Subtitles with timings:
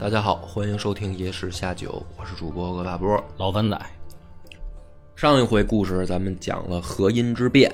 [0.00, 3.22] 大家好，欢迎收听野史下酒，我是主播鄂大波。
[3.36, 3.78] 老番仔，
[5.14, 7.70] 上一回故事咱们讲了河阴之变，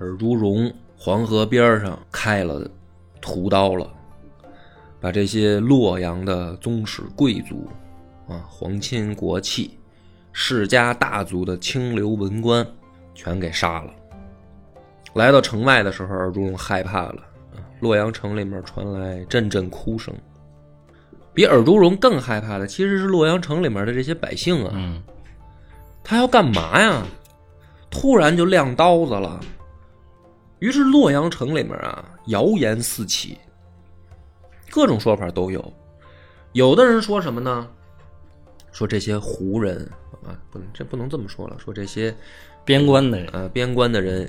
[0.00, 2.66] 尔朱荣黄河边上开了
[3.20, 3.92] 屠刀了，
[5.02, 7.68] 把这些洛阳的宗室贵族
[8.26, 9.78] 啊、皇亲国戚、
[10.32, 12.66] 世家大族的清流文官
[13.14, 13.92] 全给杀了。
[15.12, 17.20] 来到城外的时候，尔朱荣害怕了，
[17.54, 20.14] 啊洛阳城里面传来阵阵哭声。
[21.38, 24.72] 比尔朱荣更害怕的，其实是洛阳城里面的这些百姓啊。
[24.74, 25.00] 嗯，
[26.02, 27.06] 他要干嘛呀？
[27.88, 29.38] 突然就亮刀子了。
[30.58, 33.38] 于是洛阳城里面啊，谣言四起，
[34.68, 35.72] 各种说法都有。
[36.54, 37.68] 有的人说什么呢？
[38.72, 39.88] 说这些胡人
[40.24, 42.12] 啊，不能这不能这么说了，说这些
[42.64, 44.28] 边关的人，啊边关的人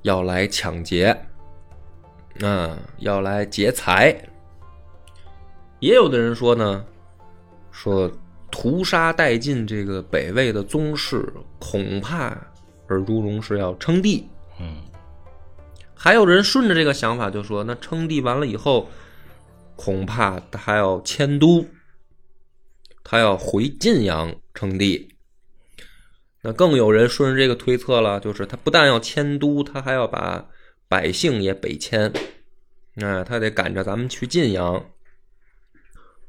[0.00, 1.14] 要来抢劫，
[2.40, 4.18] 啊、要来劫财。
[5.80, 6.84] 也有的人说呢，
[7.70, 8.10] 说
[8.50, 11.26] 屠杀殆尽这个北魏的宗室，
[11.58, 12.36] 恐怕
[12.88, 14.28] 尔朱荣是要称帝。
[14.60, 14.76] 嗯，
[15.94, 18.88] 还有人顺着这个想法就说，那称帝完了以后，
[19.74, 21.64] 恐怕他要迁都，
[23.02, 25.08] 他要回晋阳称帝。
[26.42, 30.46] 那更有人顺着这个推测了，就是他不但要迁都，他还要把
[30.88, 32.12] 百姓也北迁，
[32.94, 34.84] 那，他得赶着咱们去晋阳。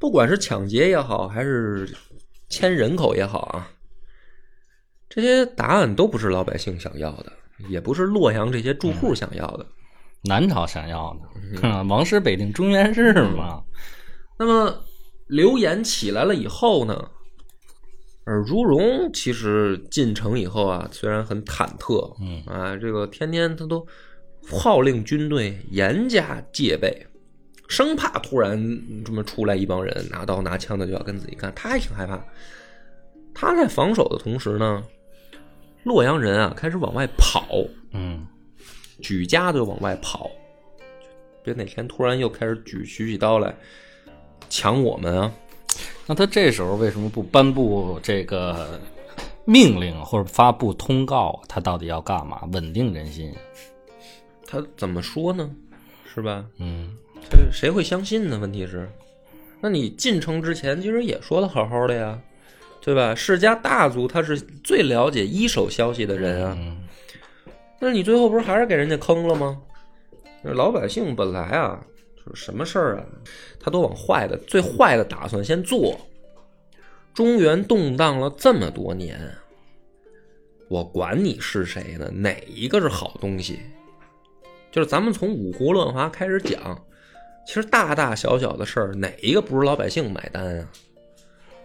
[0.01, 1.87] 不管是抢劫也好，还是
[2.49, 3.69] 迁人口也好啊，
[5.07, 7.31] 这些答案都不是老百姓想要的，
[7.69, 9.65] 也不是洛阳这些住户想要的。
[10.23, 11.15] 南朝想要
[11.61, 13.63] 的，啊 王师北定中原氏嘛。
[14.39, 14.83] 那么
[15.27, 17.09] 流言起来了以后呢，
[18.25, 23.85] 尔朱荣其实进城以后啊，虽然很忐忑，嗯啊，这个天天他都
[24.49, 27.05] 号令军队严加戒备，
[27.71, 28.59] 生怕突然
[29.05, 32.21] 这么出来一帮人拿刀拿枪的就要跟自己干，他还挺害怕。
[33.33, 34.83] 他在防守的同时呢，
[35.83, 37.47] 洛阳人啊开始往外跑，
[37.93, 38.27] 嗯，
[39.01, 40.29] 举家就往外跑，
[41.45, 43.55] 别哪天突然又开始举举起刀来
[44.49, 45.31] 抢我们啊！
[46.05, 48.77] 那他这时候为什么不颁布这个
[49.45, 51.41] 命令或者发布通告？
[51.47, 52.41] 他到底要干嘛？
[52.51, 53.33] 稳定人心？
[54.45, 55.49] 他怎么说呢？
[56.13, 56.45] 是吧？
[56.57, 56.80] 嗯
[57.31, 58.37] 这谁会相信呢？
[58.37, 58.87] 问题是，
[59.61, 62.19] 那你进城之前其实也说的好好的呀，
[62.81, 63.15] 对吧？
[63.15, 66.87] 世家大族他是最了解一手消息的人啊，嗯
[67.79, 69.59] 那你最后不是还是给人家坑了吗？
[70.43, 71.83] 那老百姓本来啊，
[72.15, 73.05] 就是什么事儿啊，
[73.59, 75.99] 他都往坏的、最坏的打算先做。
[77.13, 79.19] 中原动荡了这么多年，
[80.69, 82.09] 我管你是谁呢？
[82.13, 83.59] 哪一个是好东西？
[84.71, 86.81] 就是咱们从五胡乱华开始讲，
[87.51, 90.71] 其实大大小小的事儿，哪一个不是老百姓买单啊？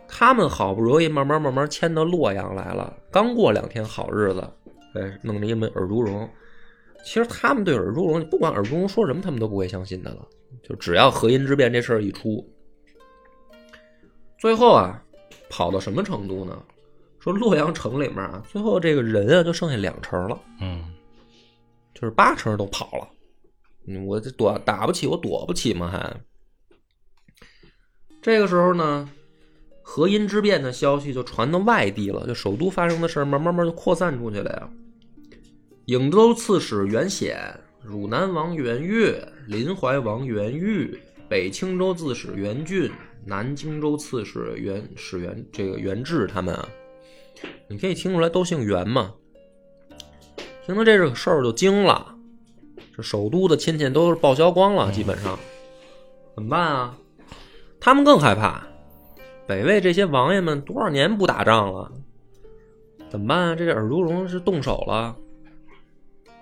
[0.08, 4.42] 他们好不容易慢慢慢慢迁到洛阳来了，刚过两天好日子，
[4.94, 6.28] 哎，弄了一门尔朱荣。
[7.04, 10.26] 其实他们对尔朱荣，不管尔朱荣说什么，他们都不会相信的了。
[10.60, 12.44] 就只要河阴之变这事儿一出，
[14.40, 15.00] 最后啊，
[15.48, 16.60] 跑到什么程度呢？
[17.20, 20.84] 说洛阳城里面啊，最后这个人啊就剩下两成了，嗯
[21.94, 23.08] 就是八成都跑了。
[24.06, 25.88] 我这躲打不起，我躲不起吗？
[25.88, 26.20] 还
[28.20, 29.08] 这个时候呢，
[29.82, 34.68] 河阴之变的消息就传到外地了，就首都发生的事儿，慢慢慢就扩散出去了呀。
[35.86, 37.38] 颍州刺史袁显、
[37.80, 40.98] 汝南王袁岳、临淮王袁玉、
[41.28, 42.90] 北青州刺史袁俊、
[43.24, 46.68] 南荆州刺史袁史袁这个袁志他们啊，
[47.68, 49.14] 你可以听出来都姓袁嘛。
[50.64, 52.15] 听到这个事儿就惊了，
[52.96, 55.38] 这首都的亲戚都是报销光了，基本上
[56.34, 56.96] 怎么办啊？
[57.78, 58.66] 他们更害怕，
[59.46, 61.92] 北魏这些王爷们多少年不打仗了，
[63.10, 63.54] 怎么办啊？
[63.54, 65.14] 这个尔朱荣是动手了，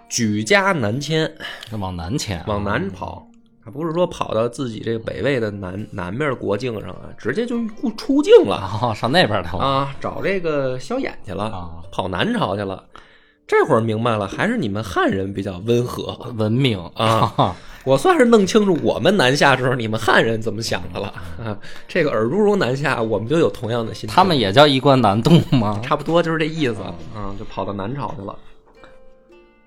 [0.09, 1.35] 举家南迁，
[1.73, 3.27] 往南迁啊，往南跑。
[3.65, 7.57] 他不是说跑到自己这个北魏的南南面国境上啊，直接就
[7.97, 9.65] 出境了啊，上那边去了。
[9.65, 12.85] 啊，找这个萧衍去了，啊跑南朝去了。
[13.47, 16.33] 这会儿明白了，还是你们汉人比较温和。
[16.37, 17.55] 文明啊，
[17.85, 21.09] 我算是弄清楚我们南下时候你们汉人怎么想的了
[21.45, 21.59] 啊。
[21.87, 24.15] 这个尔朱荣南下，我们就有同样的心情。
[24.15, 25.79] 他们也叫衣冠南渡吗？
[25.85, 26.81] 差不多就是这意思
[27.15, 28.35] 啊，就跑到南朝去了。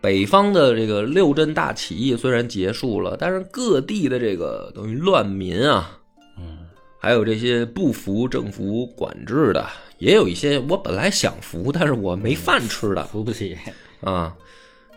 [0.01, 5.97] 北方的这个六镇大起义虽然结束了，但是各地的这个等于乱民啊，
[6.39, 6.59] 嗯，
[6.99, 9.65] 还有这些不服政府管制的，
[9.97, 13.57] 也有一些我本来想服，但是我没饭吃的扶不起。
[14.01, 14.35] 啊。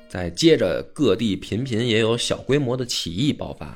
[0.08, 3.72] 再接着，各地频频也有小规模的起义爆发。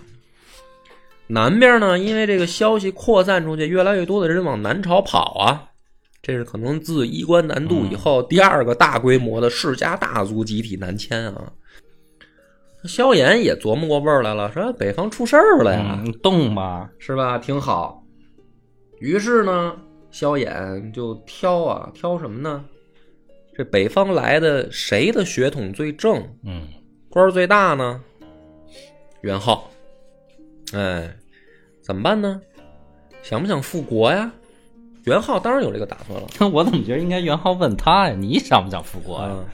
[1.28, 5.70] 南边呢，因为这个消息扩散出去，越来越多的人往南朝跑啊。
[6.20, 11.52] 这是可能自衣冠南渡以后第二个大规模的世家大族集体南迁啊。
[12.82, 17.38] 萧衍也琢磨过味儿来了，说北方出事儿了呀，嗯，动吧，是吧？
[17.38, 18.02] 挺好。
[18.98, 19.76] 于是呢，
[20.14, 22.64] 萧衍就挑啊，挑什么呢？
[23.52, 26.68] 这北方来的谁的血统最正，嗯，
[27.10, 28.00] 官儿最大呢？
[29.22, 29.68] 元昊。
[30.72, 31.12] 哎，
[31.82, 32.40] 怎么办呢？
[33.24, 34.32] 想不想复国呀？
[35.02, 36.28] 元昊当然有这个打算了。
[36.38, 38.14] 那 我怎么觉得应该元昊问他呀？
[38.16, 39.30] 你想不想复国呀？
[39.30, 39.44] 啊，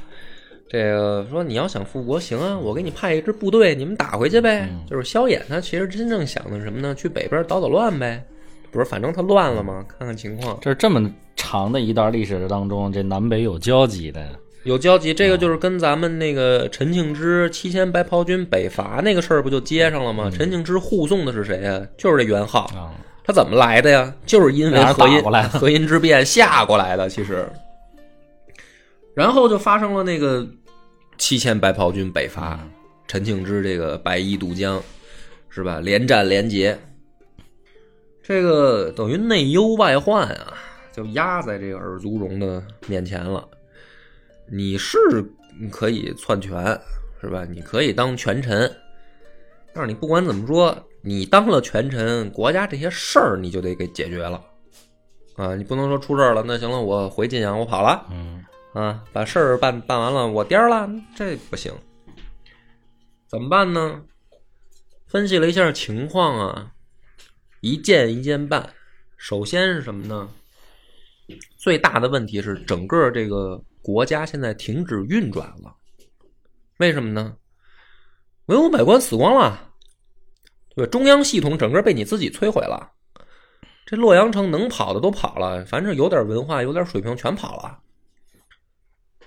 [0.69, 4.69] 这个说你要想复国，行啊，我给你派一支部队，你们打回去呗。
[4.71, 6.95] 嗯就是萧衍他其实真正想的是什么呢？
[6.95, 8.23] 去北边捣捣乱呗。
[8.70, 10.58] 不是，反正他乱了嘛，看看情况。
[10.61, 14.25] 这是这么长的一段历史当中，这南北有交集的。
[14.64, 20.31] 有交集，这个就是跟咱们那个陈庆之七千白袍军北伐那个事儿不就接上了吗？
[20.31, 21.81] 陈庆之护送的是谁呀？
[21.96, 22.61] 就是这元昊。
[22.76, 22.93] 啊，
[23.25, 24.14] 他怎么来的呀？
[24.26, 27.49] 就是因为河阴河阴之变下过来的，其实。
[29.14, 30.46] 然后就发生了那个
[31.17, 32.61] 七千白袍军北伐，
[33.08, 34.81] 陈庆之这个白衣渡江，
[35.49, 35.81] 是吧？
[35.81, 36.78] 连战连捷，
[38.22, 40.55] 这个等于内忧外患啊，
[40.93, 43.46] 就压在这个尔朱荣的面前了。
[44.46, 44.99] 你是
[45.70, 46.78] 可以篡权，
[47.20, 47.44] 是吧？
[47.44, 48.70] 你可以当权臣，
[49.72, 54.43] 但是你不管怎么说，你当了权臣，国家这些事儿你就得给解决了
[55.37, 55.55] 啊！
[55.55, 61.72] 你不能说出事儿了，那行了，我回晋阳，我跑了嗯啊，把事儿办办完了，我颠儿了，这不行。
[63.28, 64.02] 怎么办呢？
[65.06, 66.72] 分析了一下情况啊，
[67.61, 68.69] 一件一件办。
[69.17, 70.29] 首先是什么呢？
[71.57, 75.75] 最大的问题是整个这个国家现在停止运转了。
[76.79, 77.37] 为什么呢？
[78.47, 79.69] 文武百官死光了，
[80.75, 80.91] 对吧？
[80.91, 82.91] 中央系统整个被你自己摧毁了。
[83.87, 87.79] 这洛阳城能跑的都跑了，反正有点文化、有点水平全跑了。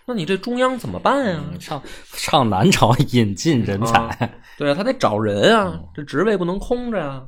[0.05, 1.43] 那你这中央怎么办呀？
[1.53, 7.25] 嗯上上南朝引进人才，对啊，他得找人啊，这职位不能空着呀。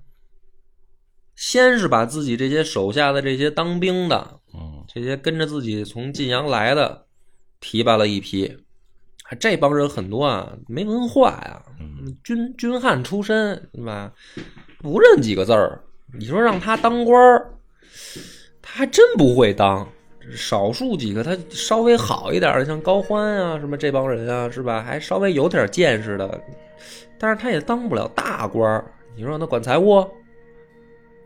[1.35, 7.05] 先是把自己这些手下的这些当兵的，嗯这些跟着自己从晋阳来的，
[7.59, 8.57] 提拔了一批。
[9.39, 14.13] 这帮人很多啊，没文化呀，嗯军军汉出身，对吧？
[14.79, 15.81] 不认几个字儿。
[16.17, 17.53] 你说让他当官儿，
[18.61, 19.87] 他还真不会当。
[20.31, 24.81] 少数几个他稍微好一点的，像高欢啊，什么这帮人啊，是吧？
[24.81, 26.41] 还稍微有点见识的，
[27.19, 28.85] 但是他也当不了大官儿。
[29.15, 30.07] 你说让他管财务、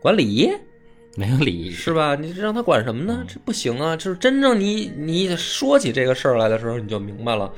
[0.00, 0.50] 管礼仪，
[1.16, 2.14] 没有礼仪是吧？
[2.14, 3.24] 你让他管什么呢？
[3.28, 3.96] 这不行啊！
[3.96, 7.52] 就是真正你你说起这个事儿来的时候，你就明白了，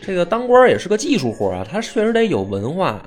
[0.00, 3.04] 这个当官儿也是个技术活儿啊，他确实得有文化。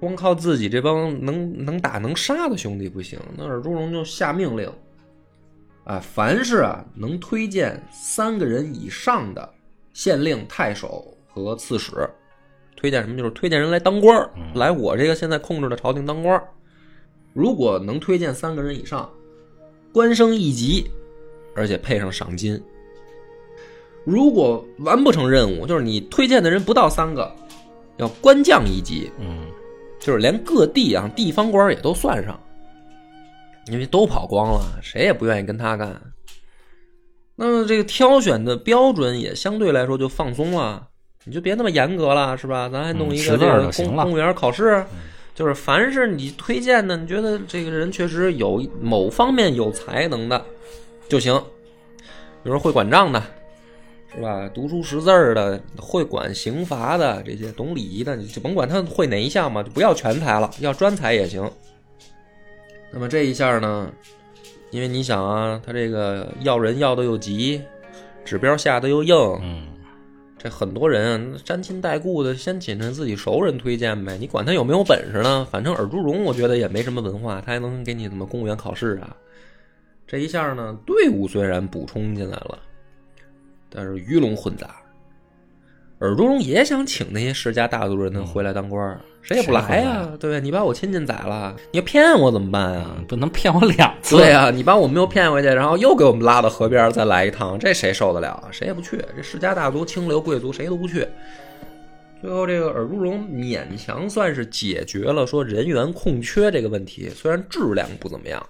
[0.00, 4.68] 光靠自己这帮能能打能杀的兄弟不行，那尔朱荣就下命令，
[5.84, 9.48] 啊，凡是啊能推荐三个人以上的
[9.92, 11.92] 县令、太守和刺史，
[12.74, 13.16] 推荐什么？
[13.16, 16.42] 就是推荐人来当官儿，来我这个现在控制的朝廷当官儿。
[17.32, 19.08] 如果能推荐三个人以上，
[19.92, 20.90] 官升一级，
[21.54, 22.62] 而且配上赏金。
[24.04, 27.34] 如果完不成任务，就是你推荐的人不到三个，
[27.98, 29.46] 要官降一级，嗯
[30.00, 32.38] 就是连各地啊地方官也都算上，
[33.68, 36.00] 因为都跑光了，谁也不愿意跟他干。
[37.36, 40.88] 那么这个挑选的标准也相对来说就放松了，
[41.24, 42.68] 你就别那么严格了，是吧？
[42.68, 44.84] 咱还弄一个这个公公务员考试，
[45.34, 50.44] 就是凡是你推荐的，你觉得这个人确实有某方面有才能的
[51.08, 51.34] 就行，
[52.42, 53.22] 比如说会管账的，
[54.14, 54.48] 是吧？
[54.52, 61.50] 读书识字儿的，会管刑罚的，这些懂礼仪的，你就甭管他会哪一项嘛，就不要全才了，要专才也行。
[62.90, 63.90] 那么这一下呢，
[64.70, 67.62] 因为你想啊，他这个要人要的又急，
[68.22, 69.66] 指标下的又硬，嗯
[70.42, 74.18] 这很多人沾亲带故的，先请着自己熟人推荐呗。
[74.18, 75.46] 你管他有没有本事呢？
[75.48, 79.16] 反正尔朱荣，我觉得也没什么文化，他还能给你什么公务员考试啊？
[80.04, 82.58] 这一下呢，队伍虽然补充进来了，
[83.70, 84.81] 但是鱼龙混杂。
[86.02, 90.40] 尔朱荣也想请那些世家大族人呢回来当官儿，谁也不来呀、对吧？
[90.42, 92.86] 你把我亲戚宰了，你要骗我怎么办呀？
[92.98, 94.16] 嗯不能骗我两次。
[94.16, 98.48] 对呀、你把我们又骗回去，然后又给我们拉到河边儿再来一趟，这谁受得了啊？
[98.50, 99.00] 谁也不去。
[99.16, 101.06] 这世家大族、清流贵族谁都不去。
[102.20, 108.44] 最后，这个尔朱荣勉强算是解决了说人员空缺这个问题，虽然质量不怎么样。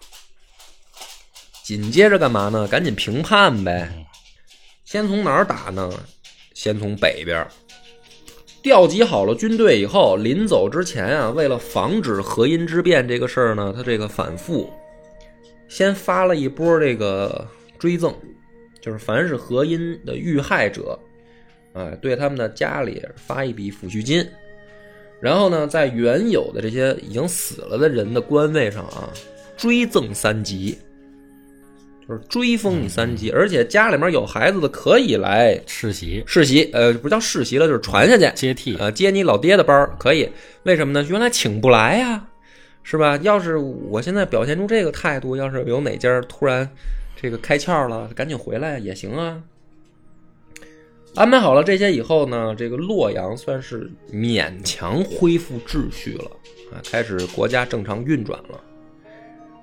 [1.62, 2.66] 紧接着干嘛呢？
[2.66, 3.92] 赶紧平判呗。
[4.86, 5.90] 先从哪儿打呢？
[6.54, 7.46] 先从北边。
[8.62, 14.72] 调集好了军队以后，临走之前啊，为了防止河阴之变这个事儿呢，他这个反复，
[15.68, 17.44] 先发了一波这个
[17.76, 18.14] 追赠，
[18.80, 20.96] 就是凡是河阴的遇害者，
[21.72, 24.24] 哎，对他们的家里发一笔抚恤金，
[25.20, 29.10] 然后呢，在原有的这些已经死了的人的官位上啊，
[29.56, 30.78] 追赠三级，
[32.12, 40.28] 就是追封你三级，而且家里面有孩子的可以来世袭世袭，呃，不叫世袭了，就是传下去，接替，呃，接你老爹的班儿可以，
[40.64, 41.06] 为什么呢？
[41.08, 42.26] 原来请不来呀，
[42.82, 43.16] 是吧？
[43.22, 46.68] 要是我现在表现出这个态度，要是有哪家突然
[47.20, 49.40] 这个开窍了，赶紧回来也行啊。
[51.14, 56.30] 安排好了这些以后呢，这个洛阳算是勉强恢复秩序了
[56.72, 58.60] 啊，开始国家正常运转了。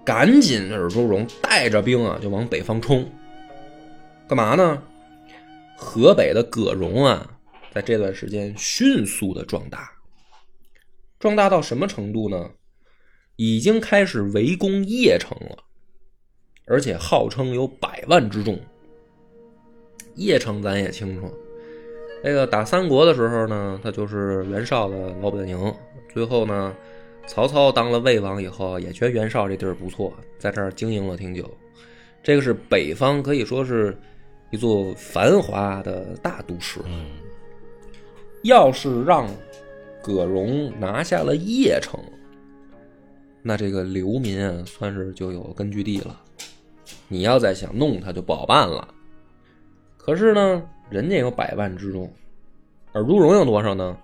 [0.09, 3.07] 赶紧，尔朱荣带着兵啊，就往北方冲。
[4.27, 4.81] 干嘛呢？
[5.77, 7.37] 河北的葛荣啊，
[7.71, 9.91] 在这段时间迅速的壮大，
[11.19, 12.49] 壮大到什么程度呢？
[13.35, 15.59] 已经开始围攻邺城了，
[16.65, 18.59] 而且号称有百万之众。
[20.15, 21.31] 邺城咱也清楚，
[22.23, 25.71] 那个打三国的时候呢，他就是袁绍的老本营。
[26.11, 26.75] 最后呢，
[27.29, 31.47] 曹操当了魏王以后，也觉得袁绍这地儿不错，在这儿经营了挺久。
[32.23, 33.95] 这个是北方可以说是
[34.49, 36.79] 一座繁华的大都市。
[36.87, 37.05] 嗯，
[38.41, 39.29] 要是让
[40.01, 41.99] 葛荣拿下了邺城，
[43.43, 46.19] 那这个流民啊，算是就有根据地了。
[47.07, 48.87] 你要再想弄他，就不好办了。
[49.97, 52.11] 可是呢，人家有百万之众，
[52.91, 53.95] 而朱荣有多少呢？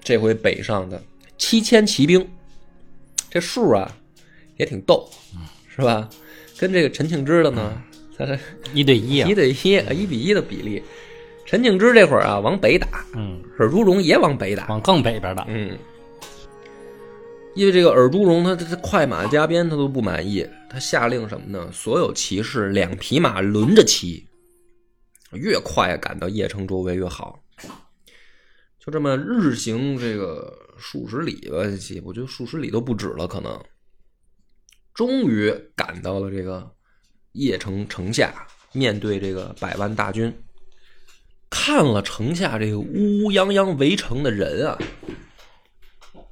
[0.00, 1.02] 这回北上的
[1.40, 2.28] 七千骑兵，
[3.30, 3.90] 这数啊
[4.58, 5.08] 也挺逗，
[5.74, 6.06] 是吧？
[6.58, 7.82] 跟这个陈庆之的呢，
[8.16, 8.38] 他这
[8.74, 10.82] 一对一啊一，对一，一比一的比例。
[11.46, 14.68] 陈庆之这会儿啊，往北打，嗯，尔朱荣也往北打。
[14.68, 15.76] 往更北边打，嗯，
[17.54, 21.70] 因为这个尔朱荣他他他快马加鞭，他都不满意，他下令什么呢？
[21.72, 24.26] 所有骑士两匹马轮着骑，
[25.32, 27.40] 越快赶到邺城周围越好。
[28.80, 31.58] 就这么日行这个数十里吧，
[32.02, 33.62] 我觉得数十里都不止了，可能。
[34.94, 36.74] 终于赶到了这个
[37.34, 40.34] 邺城城下，面对这个百万大军，
[41.50, 44.78] 看了城下这个乌乌泱泱围城的人啊，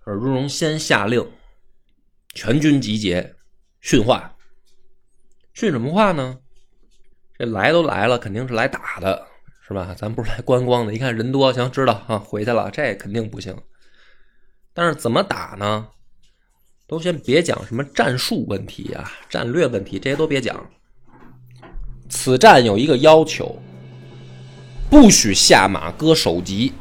[0.04, 1.30] 尔朱荣先下令，
[2.34, 3.36] 全军集结，
[3.80, 4.34] 训话。
[5.52, 6.38] 训什么话呢？
[7.38, 9.26] 这来都来了，肯定是来打的，
[9.68, 9.94] 是吧？
[9.96, 10.94] 咱不是来 观光的。
[10.94, 13.54] 一看人多，行，知道啊，回去了，这肯定不行。
[14.72, 15.86] 但是怎么打呢？
[16.86, 20.58] 都先别讲什么战术问题啊、战略问题，这些都别讲。
[22.08, 23.54] 此战有一个要求，
[24.88, 26.72] 不许下马割首级，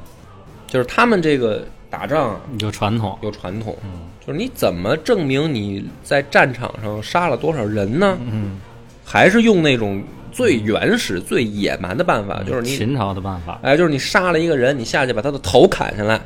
[0.66, 3.78] 就是他们这个打仗啊有传统，有传统，
[4.26, 8.18] 就是你怎么证明你在战场上杀了多少人呢？
[8.32, 8.62] 嗯，
[9.04, 10.02] 还是用那种
[10.38, 16.22] 最原始、最野蛮的办法，就是你秦朝的办法，哎，就是你杀了一个人，你下去把他的头砍下来，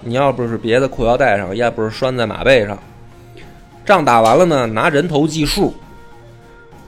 [0.00, 2.82] 你要不是别在裤腰带上，要不是拴在马背上，
[3.84, 5.74] 仗打完了呢，拿人头计数，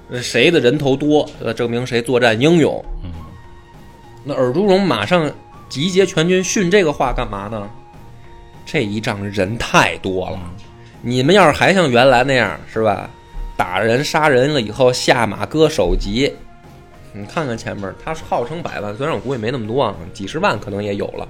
[0.08, 2.82] 呃谁的人头多，呃，证明谁作战英勇。
[3.02, 3.10] 嗯
[4.24, 5.30] 那尔朱荣马上
[5.68, 7.68] 集结全军训这个话干嘛呢？
[8.64, 10.40] 这一仗人太多了，
[11.02, 13.10] 你们要是还像原来那样，是吧？
[13.54, 16.34] 打人杀人了以后下马割首级，
[17.16, 21.28] 你看看前面，他是号称百万，虽然我估计没那么多啊，几十万可能也有了。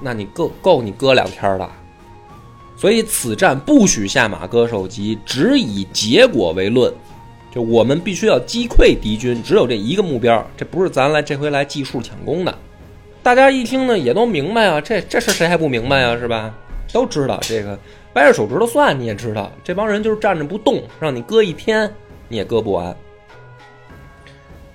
[0.00, 1.68] 那你够够你割两天的，
[2.76, 6.92] 所以此战不许下马割首级，只以结果为论。
[7.52, 12.58] 就我们必须要击溃敌军，只有这一个目标，这不是咱来这回来计数抢功的。
[13.24, 16.54] 大家一听呢，也都明白啊，这这事谁还不明白啊，是吧？
[16.92, 17.76] 都知道这个
[18.12, 21.92] 掰着手指头算，你也知道，这帮人就是站着不动，让你割一天
[22.28, 22.96] 你也割不完。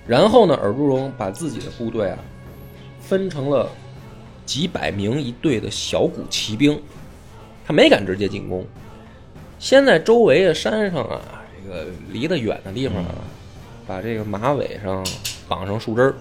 [0.06, 2.18] 然后呢，尔朱荣把自己的部队啊
[3.00, 3.68] 分成了
[4.44, 6.80] 几百名一队的小股骑兵，
[7.66, 8.64] 他没敢直接进攻，
[9.58, 11.20] 先在周围的山上啊，
[11.64, 13.14] 这个离得远的地方啊，
[13.86, 15.04] 把这个马尾上
[15.48, 16.14] 绑上树枝儿，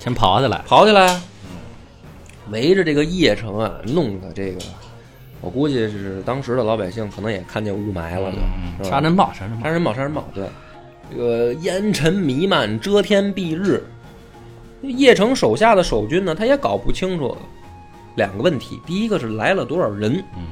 [0.00, 1.20] 先跑起来，跑起来，
[2.50, 4.60] 围着这个邺城啊，弄的这个，
[5.40, 8.90] 我估计是当时的老百姓可能也看见雾霾了，就、嗯，是吧？
[8.90, 10.44] 杀人暴，杀人暴杀，人报，杀人报，对，
[11.10, 13.82] 这个烟尘弥漫，遮天蔽日。
[14.82, 17.36] 邺城手下的守军呢，他也搞不清楚
[18.16, 20.46] 两个问题：第一个是来了多少人，嗯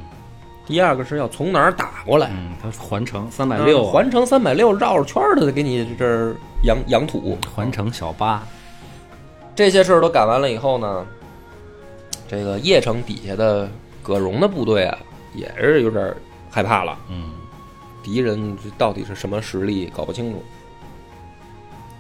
[0.65, 2.31] 第二个是要从哪儿打过来。
[2.33, 7.37] 嗯，他环城三百嗯六，环城三百六，绕着圈儿的给你这儿养养土。
[7.53, 8.43] 环城小八，
[9.55, 11.05] 这些事儿都赶完了以后呢，
[12.29, 13.69] 这个邺城底下的
[14.03, 14.97] 葛荣的部队啊，
[15.35, 16.15] 也是有点
[16.49, 16.97] 害怕了。
[17.11, 17.33] 嗯
[18.03, 20.43] 敌人到底是什么实力，搞不清楚。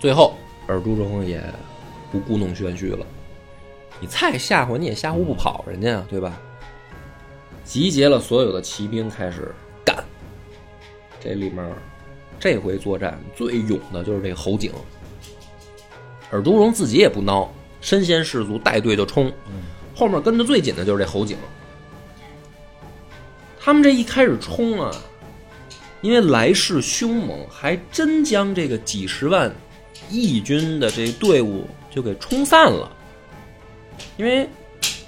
[0.01, 0.35] 最后，
[0.67, 1.43] 尔朱荣也
[2.11, 3.07] 不故弄玄虚了，
[4.01, 6.37] 你再吓唬你也吓唬不跑人家啊，对吧？
[7.65, 9.55] 集结了所有的骑兵，开始
[9.85, 10.05] 干。
[11.21, 11.65] 这里面，
[12.41, 14.73] 这回作战最勇的就是这个侯景。
[16.31, 17.49] 尔朱荣自己也不孬，
[17.81, 19.33] 身先士卒，带队就冲。
[19.95, 21.37] 后面跟的最紧的就是这侯景。
[23.61, 24.91] 他们这一开始冲啊，
[26.03, 29.51] 因为来势凶猛，还真将这个几十万
[30.11, 32.91] 义军的这队伍就给冲散了。
[34.17, 34.49] 因为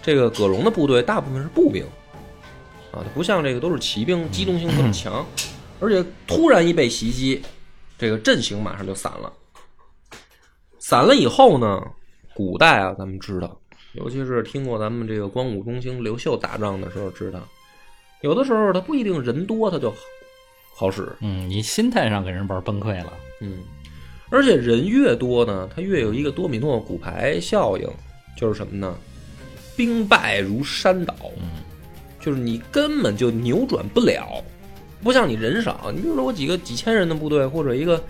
[0.01, 1.85] 这个葛荣的部队大部分是步兵
[2.93, 5.27] 啊，它不像这个都是骑兵，机动性更强，
[5.81, 7.43] 而且突然一被袭击，
[7.99, 9.33] 这个阵型马上就散了。
[10.79, 11.83] 散了以后呢，
[12.35, 13.59] 古代啊，咱们知道，
[13.95, 17.41] 尤其是听过咱们这个光武中兴刘秀打仗的时候，知道
[18.21, 19.93] 有的时候他不一定人多他就
[20.77, 23.59] 好好使，嗯，你心态上给人玩崩溃了，嗯，
[24.29, 27.89] 而且人越多呢，它越有一个多米诺骨牌效应，
[28.37, 28.95] 就是什么呢？
[29.77, 31.63] 兵败如山倒，嗯，
[32.21, 34.43] 就是你根本就扭转不了，
[35.03, 38.03] 不像你人少，你比如说我几个几千人的部队，或者一个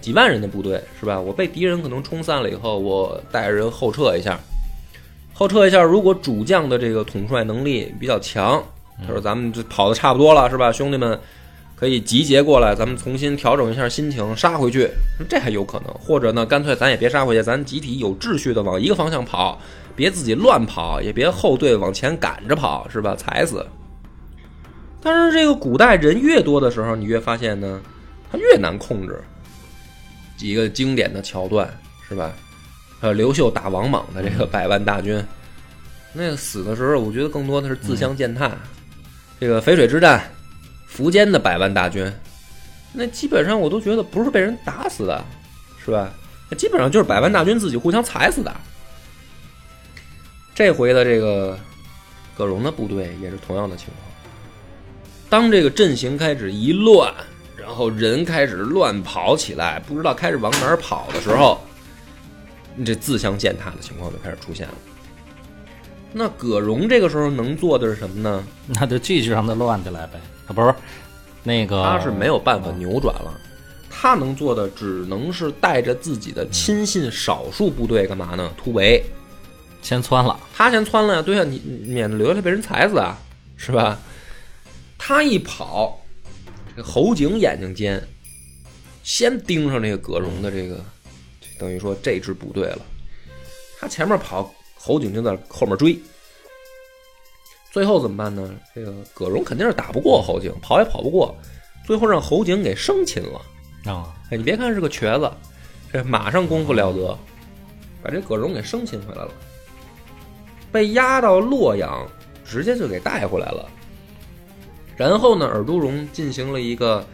[0.00, 1.20] 几万人的部队，是吧？
[1.20, 4.38] 我被敌人可能冲散了以后，我带着人后撤一下，
[5.32, 8.62] 后撤一下，如果主将的这个统帅能力比较强，
[9.04, 10.70] 他说咱们就跑的差不多了，是吧？
[10.70, 11.18] 兄弟们
[11.82, 14.88] 可以集结过来，咱们重新调整一下心情，杀回去，
[15.28, 15.92] 这还有可能。
[15.94, 19.60] 或者呢，干脆咱也别杀回去，咱集体有秩序的往一个方向跑，
[19.96, 23.16] 别自己乱跑，也别后队往前赶着跑，是吧？
[23.16, 23.66] 踩死。
[25.02, 27.80] 但是这个古代人越多的时候，你越发现呢，
[28.30, 29.20] 他越难控制。
[30.36, 31.68] 几个经典的桥段
[32.08, 32.32] 是吧？
[33.00, 35.20] 呃，刘秀打王莽的这个百万大军，
[36.12, 38.52] 那个死的时候，我觉得更多的是自相践踏。
[39.40, 40.22] 这个淝水之战，
[40.96, 42.12] 苻坚的百万大军，
[42.92, 45.24] 那基本上我都觉得不是被人打死的，
[45.84, 46.12] 是吧？
[46.50, 48.54] 那基本上就是百万大军自己互相踩死的。
[50.54, 51.58] 这回的这个
[52.36, 54.12] 葛荣的部队也是同样的情况。
[55.30, 57.10] 当这个阵型开始一乱，
[57.56, 61.58] 然后人开始乱跑起来，不知道开始往哪儿跑的时候，
[62.84, 64.74] 这自相践踏的情况就开始出现了。
[66.12, 68.44] 那葛荣这个时候能做的是什么呢？
[68.68, 70.20] 那就继续让他乱起来呗。
[70.46, 70.74] 啊，不是，
[71.42, 73.40] 那个他是没有办法扭转了，
[73.90, 78.52] 他能做的只能是带着自己的亲信少数部队干嘛呢？
[78.56, 79.02] 突围。
[79.80, 83.18] 先窜了，他先窜了呀，对呀，你你免得留下来被人踩死啊，
[83.56, 83.98] 是吧？
[84.96, 86.00] 他一跑，
[86.76, 88.00] 这个侯景眼睛尖，
[89.02, 90.78] 先盯上这个葛荣的这个，
[91.58, 92.78] 等于说这支部队了。
[93.80, 95.96] 他前面跑，侯景就在后面追。
[97.70, 98.50] 最后怎么办呢？
[98.74, 101.34] 这个葛荣肯定是打不过侯景，跑也跑不过，
[101.86, 103.40] 最后让侯景给生擒了。
[103.90, 105.30] 啊，哎，你别看是个瘸子，
[105.92, 107.16] 这马上功夫了得，
[108.02, 109.30] 把这葛荣给生擒回来了。
[110.72, 112.06] 被押到洛阳，
[112.44, 113.70] 直接就给带回来了。
[114.96, 117.06] 然后呢，尔朱荣进行了一个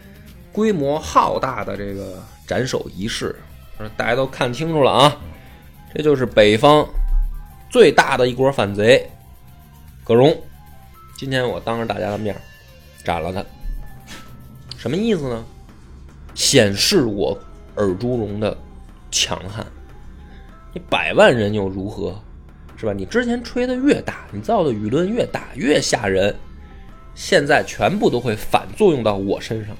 [0.51, 3.35] 规模浩大的这个斩首仪式，
[3.95, 5.17] 大家都看清楚了啊，
[5.95, 6.85] 这就是北方
[7.69, 9.09] 最大的一国反贼
[10.03, 10.35] 葛荣。
[11.17, 12.35] 今天我当着大家的面
[13.03, 13.43] 斩了他，
[14.77, 15.45] 什么意思呢？
[16.33, 17.37] 显示我
[17.75, 18.57] 尔朱荣的
[19.11, 19.65] 强悍。
[20.73, 22.19] 你百万人又如何？
[22.77, 22.93] 是吧？
[22.93, 26.33] 你之前吹的越大，你造的舆论越大，越吓人，
[27.13, 29.75] 现在全部都会反作用到我身上，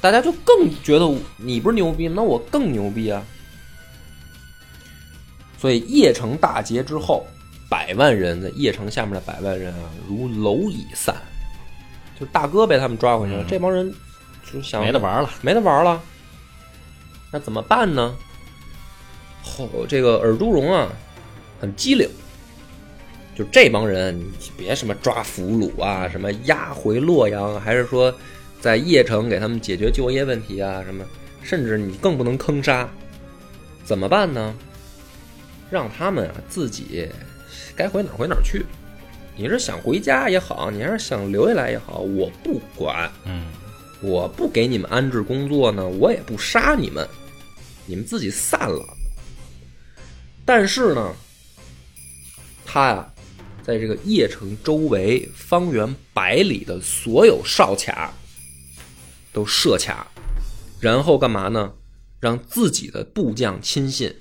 [0.00, 3.24] 大家就更觉得你不是牛逼，那我更牛逼啊！
[5.64, 7.26] 所以邺城大捷之后，
[7.70, 11.16] 百万人在邺城下面的百万人啊，如蝼蚁散，
[12.20, 13.46] 就大哥被他们抓回去了，嗯。
[13.48, 13.90] 这帮人
[14.44, 16.02] 就想没得玩了，没得玩了，
[17.32, 18.14] 那怎么办呢？
[19.42, 20.92] 后这个尔朱荣啊，
[21.58, 22.06] 很机灵，
[23.34, 24.26] 就这帮人，你
[24.58, 28.14] 别什么抓俘虏啊，什么押回洛阳，还是说
[28.60, 31.02] 在邺城给他们解决就业问题啊，什么，
[31.42, 32.86] 甚至你更不能坑杀，
[33.82, 34.54] 怎么办呢？
[35.74, 37.10] 让他们啊自己
[37.74, 38.64] 该回哪儿回哪儿去。
[39.36, 43.10] 你是想回家也好，你还是想留下来也好，我不管。
[43.26, 43.46] 嗯
[44.00, 47.08] 我不给你们安置工作呢，我也不杀你们，
[47.86, 48.84] 你们自己散了。
[50.44, 51.12] 但是呢，
[52.66, 53.12] 他呀，
[53.62, 58.12] 在这个邺城周围方圆百里的所有哨卡
[59.32, 60.06] 都设卡，
[60.78, 61.72] 然后干嘛呢？
[62.20, 64.14] 让自己的部将亲信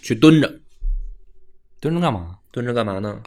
[0.00, 0.60] 去蹲着，
[1.80, 2.36] 蹲着干嘛？
[2.50, 3.20] 蹲着干嘛呢？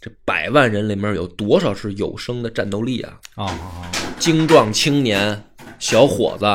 [0.00, 3.18] 这百万人里面有多少是有生的战斗力啊？
[3.34, 3.84] 啊哦
[4.18, 5.44] 精壮青年、
[5.78, 6.46] 小伙子，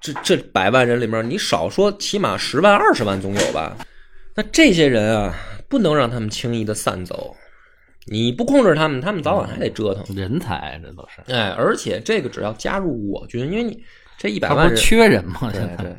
[0.00, 3.76] 这这百万人里面，你少说起码十万、二十万总有吧？
[4.36, 5.34] 那这些人啊，
[5.68, 7.36] 不能让他们轻易的散走。
[8.06, 10.02] 你不控制他们，他们早晚还得折腾。
[10.02, 13.82] 哦，人才这都是，哎，而且这个只要加入我军，因为你
[14.16, 15.50] 这一百万人，缺人吗？
[15.52, 15.96] 对现在对，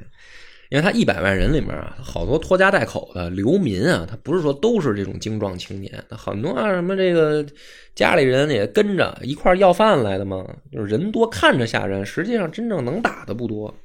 [0.72, 7.46] 因为他一百万人里面啊，好多拖家带口的流民啊，他不是说都是这种精壮青年，他很多啊什么这个
[7.94, 13.78] 家里人也跟着一块要饭来的嘛，就是人多看着吓人，实际上真正能打的不多。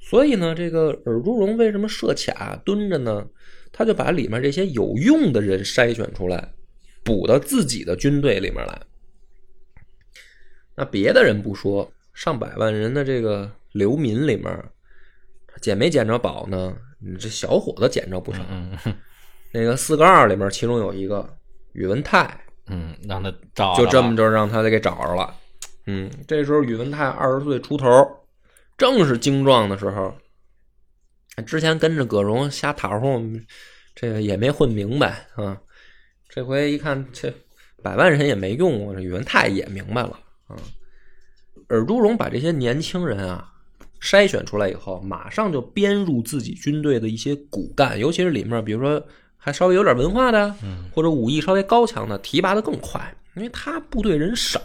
[0.00, 3.26] 所以呢，这个尔朱荣为什么设卡蹲着呢？
[3.70, 6.54] 他就把里面这些有用的人筛选出来，
[7.02, 8.80] 补到自己的军队里面来。
[10.76, 14.64] 那别的人不说，上百万人的这个流民里面，
[15.60, 16.76] 捡没捡着宝呢？
[16.98, 18.40] 你这小伙子捡着不少。
[18.50, 18.94] 嗯嗯
[19.52, 21.28] 那个四个二里面，其中有一个
[21.74, 25.34] 宇文泰，嗯，让他找就这么着让他给找着了。
[25.86, 27.86] 嗯，这时候宇文泰二十岁出头，
[28.76, 30.12] 正是精壮的时候。
[31.46, 33.46] 之前跟着葛荣瞎讨混，
[33.94, 35.60] 这个也没混明白啊。
[36.28, 37.32] 这回一看，这
[37.82, 40.56] 百万人也没用过，这宇文泰也明白了啊。
[41.68, 43.52] 尔朱荣把这些年轻人啊
[44.04, 49.02] 筛选出来以后，马上就编入自己军队的一些骨干，尤其是里面，比如说
[49.38, 53.00] 还稍微有点文化的，嗯或者武艺稍微高强的，提拔的更快，
[53.34, 54.60] 因为他部队人少。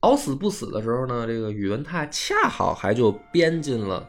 [0.00, 4.08] 好死不死的时候呢，这个宇文泰恰好还就编进了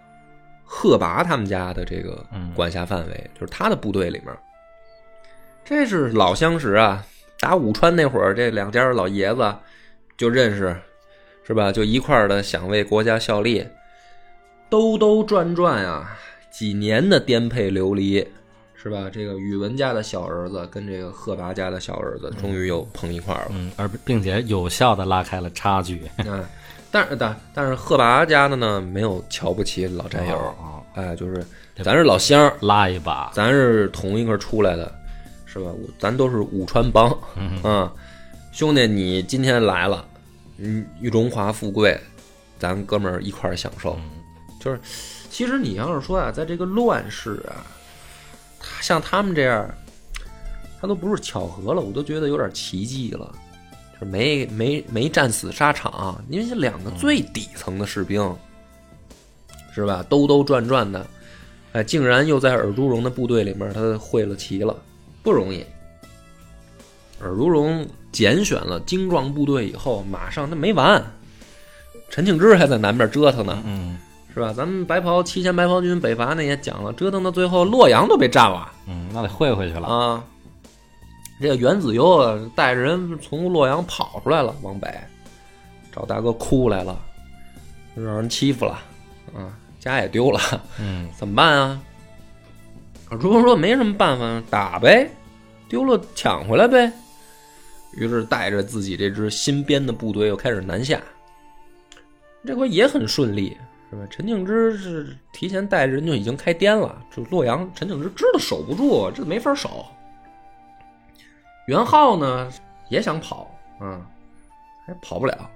[0.63, 4.35] 贺拔他们家的这个嗯管辖范围，就是他的部队里面。
[5.63, 7.05] 这是老相识啊，
[7.39, 9.55] 打武川那会儿，这两家老爷子
[10.17, 10.75] 就认识，
[11.43, 11.71] 是吧？
[11.71, 13.63] 就一块儿的想为国家效力，
[14.69, 16.17] 兜兜转转啊，
[16.51, 18.25] 几年的颠沛流离，
[18.75, 19.09] 是吧？
[19.11, 23.51] 这个宇文家的小儿子跟这个贺拔家的小儿子终于又碰一块儿了。
[23.51, 26.03] 嗯，而并且有效的拉开了差距。
[26.25, 26.45] 嗯，
[26.91, 31.43] 但是但但是贺拔家的呢，没有瞧不起老战友，哦，哎，就是
[31.83, 34.93] 咱是老乡儿，拉一把，咱是同一个出来的，
[35.45, 35.71] 是吧？
[35.97, 37.91] 咱都是武川帮，嗯 啊，
[38.51, 40.05] 兄弟，你今天来了，
[40.57, 41.99] 嗯，荣华富贵，
[42.59, 43.93] 咱哥们儿一块儿享受。
[43.95, 44.18] 嗯
[44.59, 44.79] 就是，
[45.29, 47.65] 其实你要是说啊，在这个乱世啊，
[48.59, 49.69] 他像他们这样，
[50.81, 53.33] 他都不是巧合了，我都觉得有点奇迹了。
[53.99, 58.33] 就没没没战死沙场，因为这两个最底层的士兵，
[59.75, 60.01] 是吧？
[60.07, 61.05] 兜兜转转的，
[61.73, 64.73] 哎，竟然又在尔朱荣的部队里面，他会了齐了，
[65.21, 65.65] 不容易。
[67.21, 71.03] 尔朱荣拣选了精壮部队以后，马上他没完，
[72.09, 73.97] 陈庆之还在南边折腾呢，嗯
[74.39, 74.53] 是吧？
[74.53, 79.87] 咱们白袍七千白袍军北伐那也讲了，折腾到最后，洛阳都被占了嗯，那得汇回去了。
[79.87, 80.23] 啊！
[81.41, 84.89] 这个袁子优啊，带着人从洛阳跑出来了，往北
[85.91, 86.97] 找大哥哭来了，
[87.95, 88.79] 让人欺负了
[89.33, 90.39] 啊，家也丢了，
[90.79, 91.81] 嗯怎么办啊？
[93.09, 95.09] 尔朱荣说没什么办法，打呗，
[95.67, 96.89] 丢了抢回来呗。
[97.93, 101.01] 于是带着自己这支新编的部队又开始南下，
[102.45, 103.57] 这回也很顺利，
[103.89, 104.05] 是吧？
[104.09, 109.85] 陈敬之是提前带着人就已经开颠了，就洛阳陈敬之知道守不住，这没法守。
[111.67, 112.51] 元昊呢
[112.89, 113.49] 也想跑
[113.79, 114.01] 啊，
[114.85, 115.49] 还跑不了，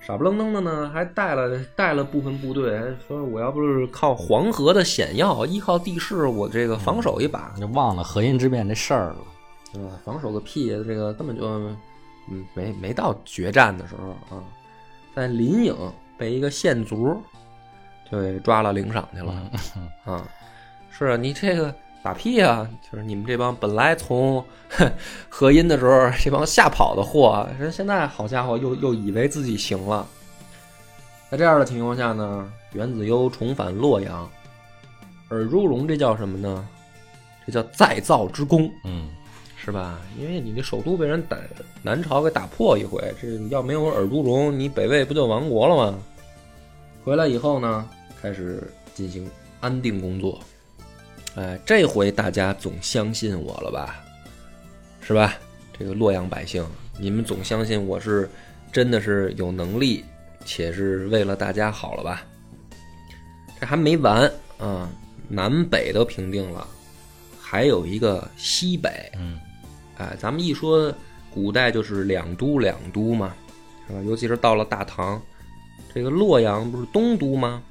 [0.00, 9.16] 傻不愣登的呢，还带了带了部分部队，还说我要不是靠黄河的险要，依靠地势，我这个防守一把，就忘了河阴之变这事儿了。
[9.72, 9.90] 对吧？
[10.04, 11.46] 防守个屁，这个根本就
[12.28, 14.42] 嗯没没到决战的时候啊。
[15.14, 15.74] 在临颍
[16.18, 17.20] 被一个县卒
[18.10, 19.32] 就给抓了领赏去了、
[20.04, 20.26] 啊。
[20.90, 22.68] 是啊，你这个打屁啊！
[22.90, 24.44] 就是你们这帮本来从
[25.28, 30.06] 合音的时候这帮吓跑的货，人现在好家伙又又以为自己行了。
[31.30, 34.28] 在这样的情况下呢，袁子优重返洛阳，
[35.28, 36.66] 尔朱荣这叫什么呢？
[37.46, 38.70] 这叫再造之功。
[38.84, 39.08] 嗯
[39.62, 40.00] 是吧？
[40.18, 41.36] 因为你这首都被人打
[41.82, 45.98] 南朝给打破一回，这要没有尔朱荣，你北魏不就亡国了吗？
[47.04, 47.88] 回来以后呢，
[48.20, 48.62] 开始
[48.94, 49.28] 进行
[49.60, 50.40] 安定工作。
[51.36, 54.04] 哎，这回大家总相信我了吧？
[55.00, 55.34] 是吧？
[55.78, 56.64] 这个洛阳百姓，
[56.98, 58.28] 你们总相信我是
[58.70, 60.04] 真的是有能力，
[60.44, 62.22] 且是为了大家好了吧？
[63.58, 64.90] 这还没完啊，
[65.28, 66.66] 南北都平定了，
[67.40, 69.10] 还有一个西北。
[69.16, 69.38] 嗯，
[69.96, 70.92] 哎，咱们一说
[71.32, 73.34] 古代就是两都两都嘛，
[73.86, 74.00] 是吧？
[74.02, 75.20] 尤其是到了大唐，
[75.94, 77.62] 这个洛阳不是东都吗？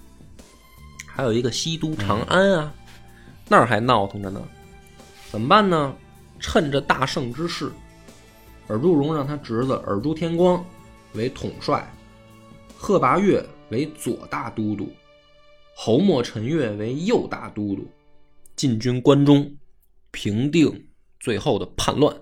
[1.20, 2.74] 还有一个西都长安啊，
[3.50, 4.42] 那儿还闹腾着呢。
[5.30, 5.94] 怎么办呢？
[6.40, 7.70] 趁着大胜之势，
[8.68, 10.66] 尔朱荣让他侄子尔朱天光
[11.16, 11.86] 为统帅，
[12.74, 14.90] 贺拔岳为左大都督，
[15.76, 17.86] 侯莫陈岳为右大都督，
[18.56, 19.54] 进军关中，
[20.12, 20.88] 平定
[21.20, 22.16] 最后的叛乱。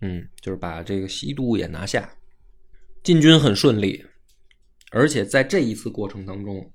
[0.00, 2.10] 嗯，就是把这个西都也拿下，
[3.02, 4.02] 进军很顺利，
[4.92, 6.72] 而且在这一次过程当中，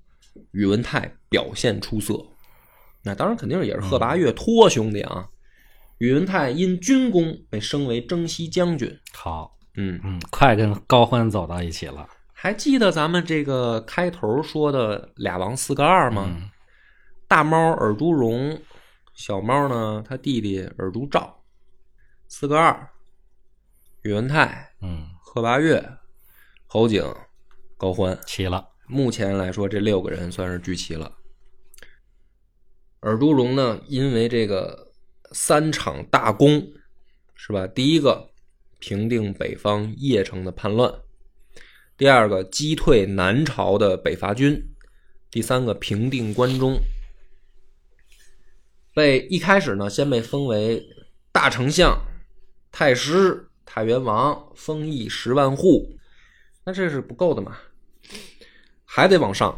[0.52, 2.26] 宇文泰表现出色。
[3.04, 5.28] 那当然肯定也是贺拔岳托兄弟啊。
[5.98, 9.00] 宇文泰因军功被升为征西将军。
[9.14, 12.08] 好，嗯，嗯，快跟高欢走到一起了。
[12.32, 16.26] 还记得咱们这个开头说的俩王四个二吗？
[16.28, 16.50] 嗯
[17.26, 18.62] 大猫尔朱荣，
[19.16, 21.44] 小猫呢他弟弟尔朱兆，
[22.28, 22.90] 四个二，
[24.04, 25.84] 宇文泰、嗯，贺拔岳、
[26.68, 27.04] 侯景、
[27.76, 28.16] 高欢。
[28.28, 28.70] 齐了。
[28.94, 31.12] 目前来说，这六个人算是聚齐了。
[33.00, 34.94] 尔朱荣呢，因为这个
[35.32, 36.64] 三场大功，
[37.34, 37.66] 是吧？
[37.66, 38.30] 第一个
[38.78, 40.94] 平定北方邺城的叛乱，
[41.98, 44.64] 第二个击退南朝的北伐军，
[45.32, 46.78] 第三个平定关中。
[48.94, 50.86] 被一开始呢，先被封为
[51.32, 52.00] 大丞相、
[52.72, 55.98] 太师、太原王，封邑十万户。
[56.64, 57.58] 那这是不够的嘛，
[58.96, 59.58] 还得往上，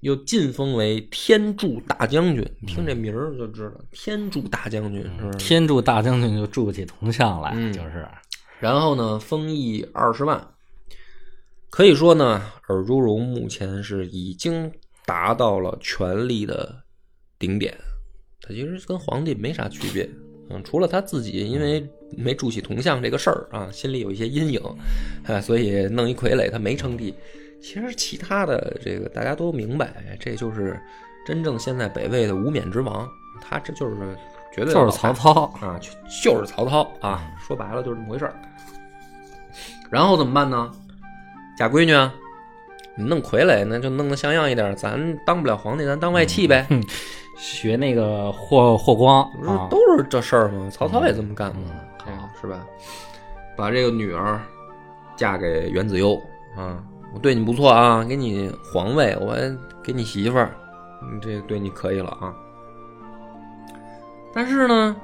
[0.00, 2.42] 又晋封为天柱大将军。
[2.66, 5.38] 听这名儿就知道，天柱大将军是不是？
[5.38, 8.08] 天柱大将军就铸起铜像来，嗯就是
[8.58, 10.42] 然后呢，封邑二十万。
[11.68, 14.72] 可以说呢，尔朱荣目前是已经
[15.04, 16.74] 达到了权力的
[17.38, 17.76] 顶点，
[18.40, 20.08] 他其实跟皇帝没啥区别。
[20.48, 24.62] 嗯，除了他自己因为没筑起铜像这个事儿啊，心里有一些阴影，
[25.24, 27.12] 啊，所以弄一傀儡他没称帝。
[27.62, 30.78] 其实其他的这个大家都明白，这就是
[31.24, 33.08] 真正现在北魏的无冕之王，
[33.40, 33.94] 他这就是
[34.52, 35.44] 绝对就是曹操。
[35.60, 35.90] 啊，就
[36.34, 38.34] 就是曹操啊，说白了就是这么回事儿。
[39.90, 40.70] 然后怎么办呢？
[41.56, 42.12] 嫁闺女啊，
[42.96, 46.66] 你弄傀儡那就弄得像样一点，咱当不了皇帝，咱当外戚呗，
[47.38, 50.68] 学那个霍霍光不是啊，都是这事儿吗？
[50.72, 51.62] 曹操也这么干嘛，
[52.06, 52.66] 嗯啊是吧？
[53.56, 54.40] 把这个女儿
[55.14, 56.20] 嫁给袁子攸
[56.56, 56.82] 啊，
[57.14, 59.36] 我对你不错啊，给你皇位，我
[59.82, 60.54] 给你媳妇儿，
[61.02, 62.34] 嗯这对你可以了啊。
[64.32, 64.96] 但是呢，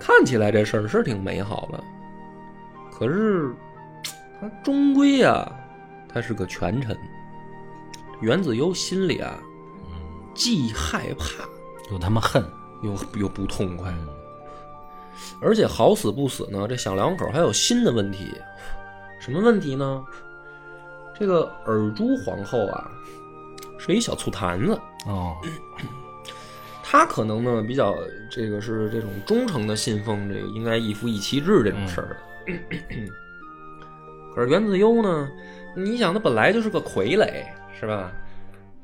[0.00, 1.82] 看起来这事儿是挺美好的，
[2.90, 3.54] 可是
[4.40, 5.52] 他终归啊，
[6.08, 6.96] 他是个权臣。
[8.20, 9.38] 袁子悠心里啊，
[10.34, 11.44] 既害怕
[11.90, 12.42] 又他妈恨。
[12.82, 14.08] 又又不痛快，嗯
[15.40, 18.34] 而且好死不死呢，这小两口还有新的问题，
[19.20, 20.04] 什么问题呢？
[21.18, 22.90] 这个尔朱皇后啊，
[23.78, 25.36] 是一小醋坛子，哦，
[26.82, 27.94] 她可能呢比较
[28.30, 32.16] 这个是这种忠诚的信奉这个应该一夫一妻制这种事儿的。
[34.34, 35.28] 可是袁子优呢，
[35.76, 37.44] 你想他本来就是个傀儡，
[37.78, 38.10] 是吧？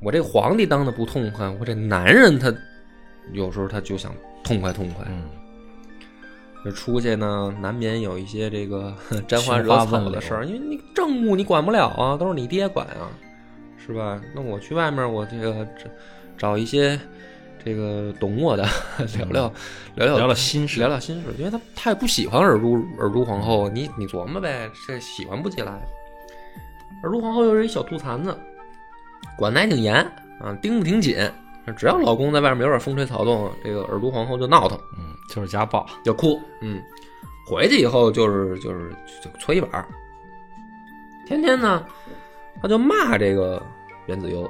[0.01, 2.55] 我这皇帝当的不痛快，我这男人他
[3.33, 4.15] 有时候他就想
[4.45, 5.25] 痛快痛快，嗯，
[6.69, 8.95] 这出去呢，难免有一些这个
[9.27, 13.09] 沾花惹草的事儿，因为你政务你管不了啊，都是你爹管啊，
[13.79, 14.21] 是吧？
[14.35, 15.85] 那我去外面，我这个找
[16.37, 16.99] 找一些
[17.65, 18.65] 这个懂我的
[19.17, 19.53] 聊聊
[19.95, 25.73] 聊聊聊聊心事聊聊心事，因为他他也不喜欢尔朱尔朱皇后，你你琢磨呗，这喜欢不起来。
[27.03, 28.37] 尔朱皇后又是一小兔残子，
[29.37, 29.95] 管得还挺严
[30.41, 31.17] 啊，盯得挺紧。
[31.77, 34.79] 只要老公在外面有点风吹草动，这个尔都皇后就闹腾。
[34.97, 35.87] 嗯，就是家暴。
[36.05, 36.83] 就哭，嗯，
[37.47, 38.91] 回去以后就是就是
[39.23, 39.89] 就搓衣板儿，
[41.27, 41.85] 天天呢，
[42.61, 43.63] 他就骂这个
[44.07, 44.49] 袁子悠，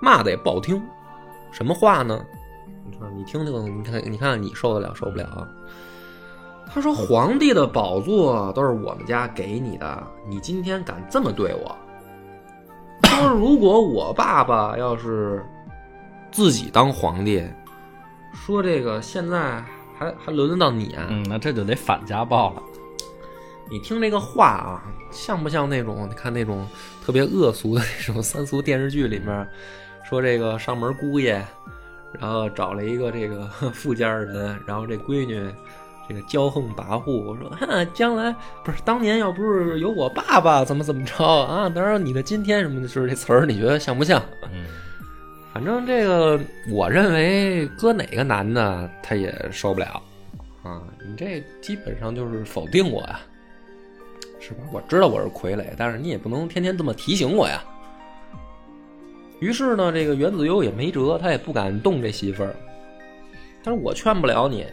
[0.00, 0.82] 骂的也不好听，
[1.50, 2.24] 什么话呢？
[2.84, 5.48] 你说你听听，你看你看看你受得了受不了啊？
[6.74, 11.76] 他说皇帝的宝座都是我们家给你的，你今天敢这么对我？
[13.04, 15.44] 说如果我爸爸要是
[16.32, 17.44] 自己当皇帝，
[18.34, 19.62] 说这个现在
[19.98, 21.06] 还还轮得到你啊？
[21.10, 22.62] 嗯，那这就得反家暴了。
[23.70, 26.66] 你听这个话啊，像不像那种你看那种
[27.04, 29.48] 特别恶俗的那种三俗电视剧里面，
[30.08, 31.42] 说这个上门姑爷
[32.18, 35.50] 然后找了一个这个富家人，然后这闺女
[36.06, 41.68] 这个骄横跋扈，我说：“哈，将来不是当年要不是有我爸爸，怎么怎么着啊？
[41.70, 44.22] 当然你的今天什么的，就是这词儿，你觉得像不像？
[44.52, 44.64] 嗯，
[45.52, 50.02] 反正这个，我认为搁哪个男的他也受不了
[50.62, 50.82] 啊！
[51.06, 53.20] 你这基本上就是否定我呀，
[54.40, 54.60] 是吧？
[54.72, 57.62] 我知道我是傀儡，但是你也不能天天这么提醒我呀。
[59.40, 62.54] 于是呢，这个袁子悠也没辙，他也不敢动这媳妇儿。
[63.62, 64.66] 但是我劝不了你，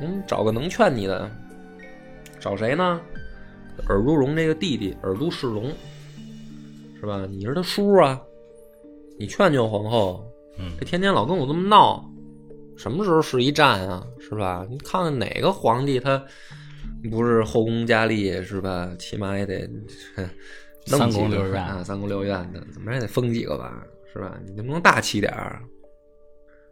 [0.00, 1.30] 嗯，找个能劝你的，
[2.40, 3.00] 找谁呢？
[3.86, 5.72] 尔朱荣这个弟弟尔朱世荣，
[6.98, 7.26] 是吧？
[7.28, 8.20] 你是他叔啊，
[9.18, 10.24] 你劝劝皇后，
[10.58, 12.08] 嗯这天天老跟我这么闹，
[12.76, 14.06] 什么时候是一战啊？
[14.20, 14.66] 是吧？
[14.70, 16.22] 你看看哪个皇帝他
[17.10, 18.90] 不是后宫佳丽是吧？
[18.98, 19.68] 起码也得
[20.86, 23.82] 三宫六院啊，三宫六院的，怎么着也得封几个吧？
[24.12, 24.38] 是吧？
[24.46, 25.60] 你能不能大气点儿？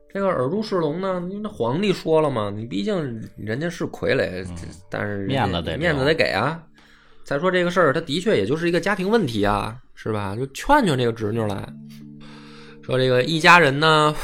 [0.08, 1.20] 这个尔朱世龙呢？
[1.28, 4.46] 因为那皇帝说了嘛，你毕竟人家是傀儡，
[4.88, 6.62] 但是面子得面子得给啊。
[7.24, 10.34] 再说这个事儿，他的确也就是一个家庭问题啊，是吧？
[10.34, 11.68] 就劝劝这个侄女来，
[12.86, 14.14] 说这个一家人呢，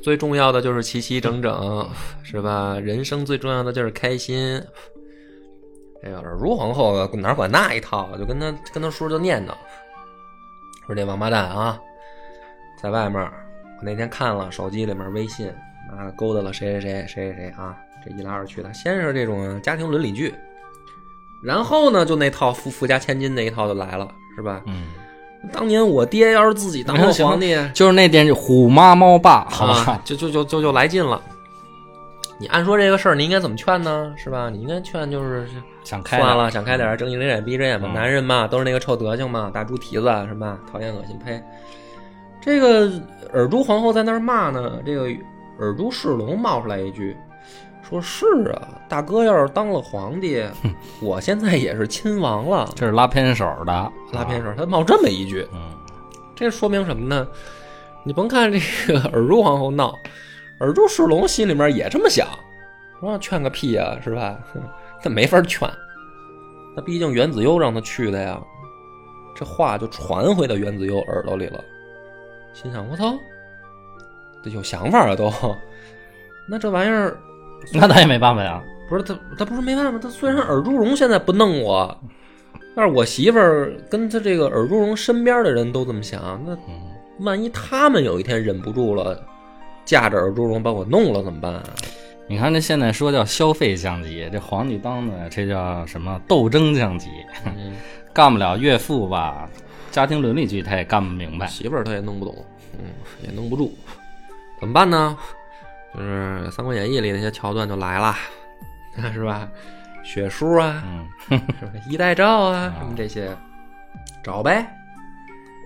[0.00, 1.90] 最重要的就是齐齐整整，
[2.22, 2.78] 是吧？
[2.78, 4.62] 人生最重要的就是开心。
[6.00, 9.50] 这个尔朱皇后哪管那一套，就跟他跟他叔就念叨，
[10.86, 11.76] 说这王八蛋啊，
[12.80, 15.52] 在外面，我那天看了手机里面微信，
[15.90, 20.32] 妈勾搭了谁谁谁谁谁谁啊，这一来二去的，先是这种家庭伦理剧，
[21.42, 24.62] 然后呢就那套富富家千金那一套就来了，是吧？
[24.66, 24.86] 嗯，
[25.52, 31.20] 当年我爹要是自己当了 皇帝，就是那电视《虎妈猫爸》，好啊吧，，就就就就就来劲了。
[32.38, 34.12] 你按说这个事儿，你应该怎么劝呢？
[34.16, 34.50] 是吧？
[34.50, 35.46] 你应该劝就是
[35.84, 37.88] 想开了，算了，想开点儿，睁一只眼闭一只眼吧。
[37.88, 40.58] 嗯男人嘛，都是那个臭德行嘛，大猪蹄子啊是吧？
[40.70, 41.40] 讨厌、恶心、呸。
[42.40, 42.90] 这个
[43.32, 45.04] 尔朱皇后在那儿骂呢，这个
[45.60, 47.16] 尔朱世龙冒出来一句，
[47.88, 50.44] 说是啊，大哥要是当了皇帝，
[51.00, 52.68] 我现在也是亲王了。
[52.74, 55.60] 这是拉偏手的，拉偏手，他冒这么一句，嗯，
[56.34, 57.26] 这说明什么呢？
[58.02, 59.98] 你甭看这个尔朱皇后闹，
[60.60, 62.26] 尔朱世龙心里面也这么想，
[63.00, 64.38] 说劝个屁呀、是吧？
[64.52, 64.62] 哼
[65.02, 65.70] 那没法劝，
[66.74, 68.40] 那毕竟袁子悠让他去的呀，
[69.36, 71.62] 这话就传回到袁子悠耳朵里了，
[72.54, 73.14] 心想我操，
[74.42, 75.30] 这有想法了都，
[76.48, 77.18] 那这玩意儿
[77.72, 79.98] 那他也没办法呀，不是他，他不是没办法。
[79.98, 81.96] 他虽然尔朱荣现在不弄我，
[82.76, 86.80] 但是我媳妇儿跟他这个尔朱荣身边的人都这么想，那嗯，
[87.20, 89.20] 万一他们有一天忍不住了，
[89.84, 91.62] 架着尔朱荣把我弄了怎么办啊？
[92.26, 97.08] 你看这现在说叫消费降级，这皇帝当的这叫什么斗争降级，
[97.44, 97.74] 嗯，
[98.14, 99.48] 干不了岳父吧，
[99.90, 102.34] 家庭伦理剧他也干不明白，媳妇儿他也弄不懂，
[102.78, 102.86] 嗯，
[103.22, 103.74] 也弄不住，
[104.58, 105.16] 怎么办呢？
[105.94, 108.14] 就是《三国演义》里那些桥段就来了，
[109.12, 109.48] 是吧？
[110.02, 110.82] 血书啊，
[111.30, 111.72] 嗯，是吧？
[111.88, 113.34] 衣带诏啊， 啊什么这些，
[114.22, 114.66] 找呗。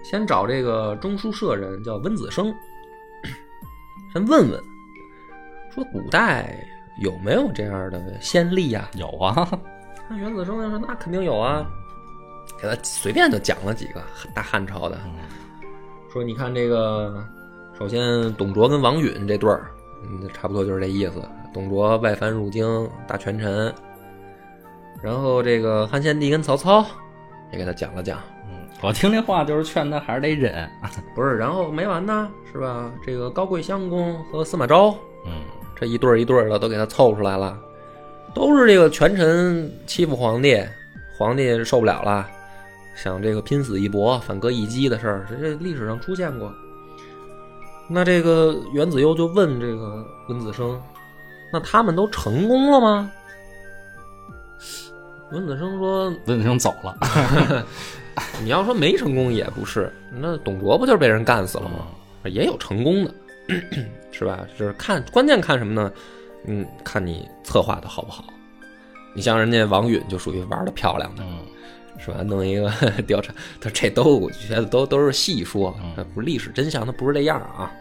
[0.04, 2.54] 先找这个中书舍人叫温子升，
[4.12, 4.62] 先问问，
[5.74, 6.56] 说古代
[7.00, 9.46] 有没有这样的先例呀、有啊，
[10.08, 11.66] 那袁子升就说那肯定有啊，
[12.62, 15.12] 给他随便就讲了几个大汉朝的，嗯
[16.10, 17.22] 说你看这个，
[17.78, 19.70] 首先董卓跟王允这对儿，
[20.02, 21.22] 嗯，差不多就是这意思。
[21.52, 23.72] 董卓外藩入京，大权臣。
[25.02, 26.84] 然后这个汉献帝跟曹操
[27.52, 28.18] 也给他讲了讲，
[28.50, 30.68] 嗯，我听这话就是劝他还是得忍，
[31.14, 32.90] 不是，然后没完呢，是吧？
[33.06, 35.32] 这个高贵襄公和司马昭嗯，
[35.76, 37.56] 这一对儿一对儿的都给他凑出来了，
[38.34, 40.60] 都是这个权臣欺负皇帝，
[41.16, 42.28] 皇帝受不了了，
[42.96, 46.52] 想这个拼死一搏、反戈一击的事儿，这这历史上出现过。
[47.88, 50.80] 那这个袁子悠就问这个文子升
[51.52, 53.10] ：“那他们都成功了吗？”
[55.32, 56.96] 文子升说文子升走了
[58.42, 61.86] ，：“你要说没成功也不是，那董卓不就是被人干死了吗？
[62.24, 63.14] 也有成功的，
[64.12, 64.40] 是吧？
[64.58, 65.90] 就是看关键看什么呢？
[66.46, 68.24] 嗯，看你策划的好不好。
[69.14, 71.38] 你像人家王允就属于玩的漂亮的，嗯
[71.98, 72.22] 是吧？
[72.22, 72.70] 弄一个
[73.06, 75.76] 调查，他这都我觉得都都是戏说
[76.14, 77.72] 不是历史真相，它不是这样啊。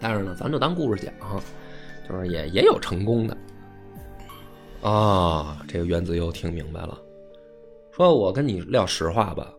[0.00, 1.12] 但是呢，咱就当故事讲，
[2.08, 3.36] 就是也也有成功的。
[4.82, 6.98] 啊，这个原子又听明白了，
[7.96, 9.52] 说我跟你撂实话吧，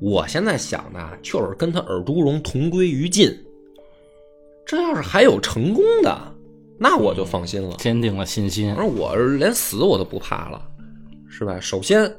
[0.00, 3.36] 我现在想的就是跟他尔朱荣同归于尽。
[4.64, 6.16] 这要是还有成功的，
[6.78, 7.74] 那我就放心了。
[7.78, 10.62] 坚定了信心，而我连死我都不怕了，
[11.28, 11.58] 是吧？
[11.58, 12.10] 首先，我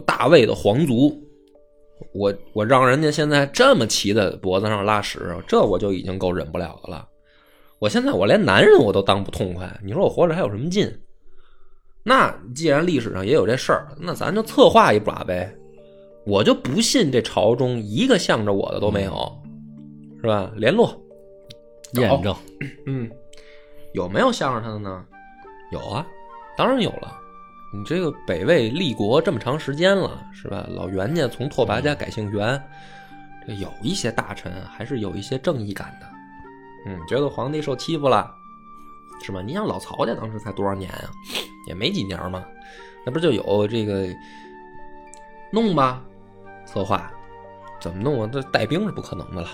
[0.00, 1.16] 大魏的皇族，
[2.12, 7.06] 我我让人家现在这么骑在脖子上拉屎，这我就已经够忍不了的了。
[7.78, 10.90] 我现在我连男人我都当不痛快，你说我活着还有什么劲？
[12.02, 15.54] 那既然历史上也有这事儿，那咱就策划一把呗。
[16.26, 19.42] 我就不信这朝中一个向着我的都没有，
[20.20, 20.50] 是吧？
[20.56, 20.98] 联络
[21.94, 22.34] 验证，
[22.86, 23.10] 嗯，
[23.94, 25.04] 有没有向着他的呢？
[25.72, 26.06] 有啊，
[26.56, 27.19] 当然有了。
[27.72, 30.66] 你这个北魏立国这么长时间了，是吧？
[30.68, 32.60] 老袁家从拓跋家改姓袁，
[33.46, 36.06] 这有一些大臣还是有一些正义感的。
[36.86, 38.34] 嗯，觉得皇帝受欺负了，
[39.22, 39.40] 是吧？
[39.40, 41.10] 你想老曹家当时才多少年啊？
[41.68, 42.44] 也没几年嘛，
[43.04, 44.08] 那不就有这个
[45.52, 46.02] 弄吧？
[46.66, 47.10] 策划
[47.80, 48.28] 怎么弄啊？
[48.32, 49.48] 这带兵是不可能的了，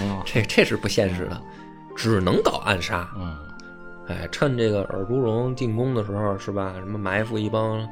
[0.00, 1.40] 嗯 这这是不现实的，
[1.96, 3.08] 只能搞暗杀。
[3.16, 3.38] 嗯
[4.08, 6.74] 哎，趁这个尔朱荣进宫的时候，是吧？
[6.78, 7.86] 什么埋伏一帮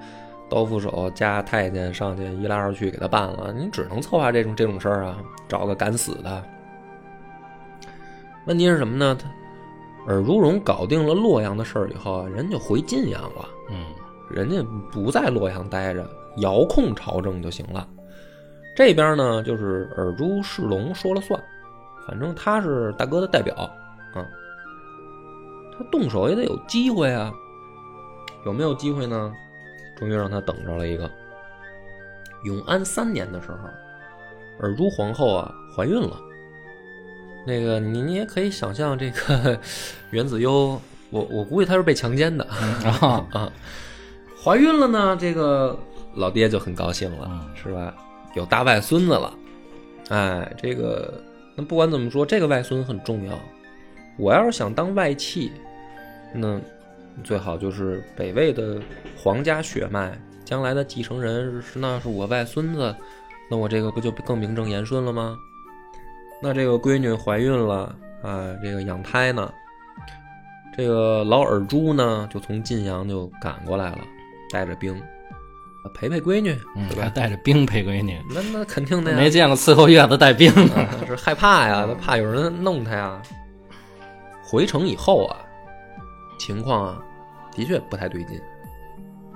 [0.49, 3.53] 刀斧手加太监上去，一来二去给他办了。
[3.53, 6.43] 你只能策划这种这种事儿啊，找个敢死的。
[8.47, 9.17] 问题是什么呢？
[9.19, 9.29] 他
[10.13, 13.87] 尔朱荣搞定了洛阳的事儿以后啊，人就回晋阳了，嗯
[14.31, 14.63] 人家
[14.93, 16.07] 不在洛阳待着，
[16.39, 17.89] 遥控朝政就行了。
[18.77, 21.43] 这边呢，就是尔朱世龙说了算，
[22.07, 24.25] 反正他是大哥的代表啊。
[25.79, 27.33] 他动手也得有机会啊，
[28.47, 29.33] 有没有机会呢？
[29.97, 31.11] 终于让他等着了一个。
[32.45, 33.57] 永安三年的时候，
[34.61, 36.21] 尔朱皇后啊怀孕了。
[37.47, 39.59] 那个你你也可以想象，这个
[40.11, 43.53] 袁子悠，我我估计他是被强奸的啊 啊。
[44.43, 45.79] 怀孕了呢，这个
[46.15, 47.95] 老爹就很高兴了，嗯是吧？
[48.35, 49.33] 有大外孙子了，
[50.11, 51.23] 哎，这个
[51.55, 53.39] 那不管怎么说，这个外孙很重要。
[54.17, 55.51] 我要是想当外戚，
[56.33, 56.61] 那
[57.23, 58.81] 最好就是北魏的
[59.17, 62.95] 皇家血脉，将来的继承人是那是我外孙子，
[63.51, 65.37] 那我这个不就更名正言顺了吗？
[66.43, 69.53] 那这个闺女怀孕了啊，这个养胎呢，
[70.77, 74.01] 这个老尔朱呢就从晋阳就赶过来了，
[74.51, 75.01] 带着兵
[75.95, 77.03] 陪陪闺女，嗯，对吧？
[77.05, 80.87] 还带着兵陪闺女，那那肯定的呀，没见过伺候月子带兵的。
[81.01, 83.21] 他是害怕呀，他怕有人弄他呀。
[84.45, 85.41] 回城以后啊，
[86.39, 87.03] 情况啊，
[87.53, 88.41] 的确不太对劲。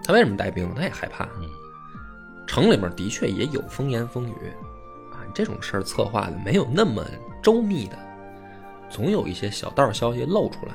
[0.04, 0.72] 他为什么带兵？
[0.74, 1.24] 他也害怕。
[1.40, 1.48] 嗯
[2.46, 4.32] 城里面的确也有风言风语
[5.12, 7.04] 啊，这种事儿策划的没有那么
[7.42, 7.98] 周密的，
[8.88, 10.72] 总有一些小道消息露出来。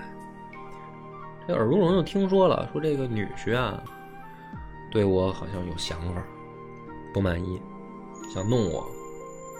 [1.47, 3.81] 这耳朱荣就听说了，说这个女婿啊，
[4.91, 6.23] 对我好像有想法，
[7.11, 7.59] 不满意，
[8.31, 8.85] 想弄我。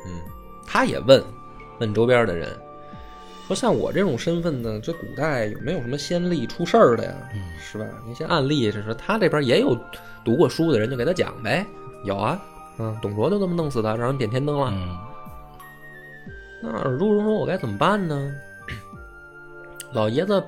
[0.06, 0.22] 嗯，
[0.68, 1.22] 他也问
[1.80, 2.56] 问周边的人，
[3.48, 7.14] 说像我这种身份呢，这古代有没有什么先例出事儿的呀？
[7.36, 7.86] 嗯是吧？
[8.08, 9.78] 那些案例，就是说他这边也有
[10.24, 11.66] 读过书的人，就给他讲呗。
[12.06, 12.42] 有啊，
[12.78, 14.70] 嗯，董卓就这么弄死的，让人点天灯了。
[14.72, 14.98] 嗯
[16.66, 18.34] 那尔朱荣说：“我该怎么办呢？”
[19.92, 20.42] 老爷子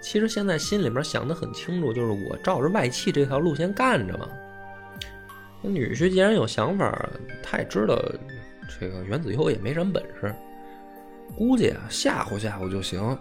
[0.00, 4.28] 其实现在心里面想的很清楚，就是我照着外戚这条路线干着嘛。
[5.60, 7.08] 那女婿既然有想法，
[7.42, 8.00] 他也知道
[8.78, 10.32] 这个袁子悠也没什么本事，
[11.34, 13.16] 估计啊吓唬吓唬就行。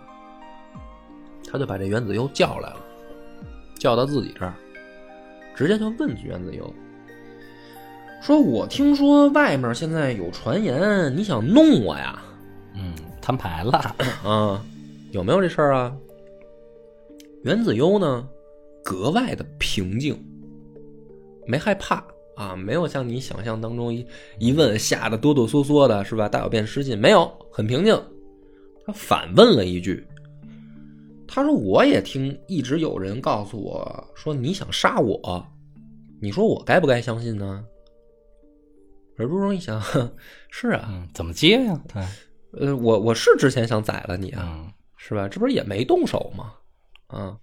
[1.49, 2.77] 他就把这袁子悠叫来了，
[3.77, 4.53] 叫到自己这儿，
[5.55, 6.73] 直接就问袁子悠
[8.21, 12.21] 说：“我听说外面现在有传言，你想弄我呀？”
[12.75, 13.95] 嗯，摊牌了。
[14.25, 14.65] 啊，
[15.11, 15.95] 有没有这事儿啊？
[17.43, 18.27] 袁子悠呢，
[18.83, 20.19] 格外的平静，
[21.45, 22.03] 没害怕
[22.35, 24.05] 啊，没有像你想象当中一
[24.39, 26.27] 一问吓得哆哆嗦嗦的，是吧？
[26.27, 27.99] 大小便失禁，没有，很平静。
[28.85, 30.05] 他反问了一句，
[31.27, 35.43] 他说：“我也听，一直有人告诉我说你想杀我，
[36.21, 37.65] 你说我该不该相信呢？”
[39.17, 39.81] 而朱荣一想，
[40.51, 41.81] 是啊，嗯，怎么接呀？
[41.91, 42.03] 对，
[42.67, 45.27] 呃，我我是之前想宰了你啊，嗯是吧？
[45.27, 46.53] 这不是也没动手吗？
[47.07, 47.37] 啊，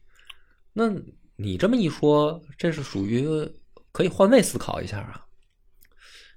[0.73, 0.93] 那
[1.35, 3.27] 你这么一说，这是属于
[3.93, 5.27] 可以换位思考一下啊。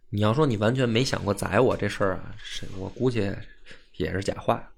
[0.09, 3.33] 你要说你完全没想过宰我这事儿啊，是我估计
[3.97, 4.71] 也是假话。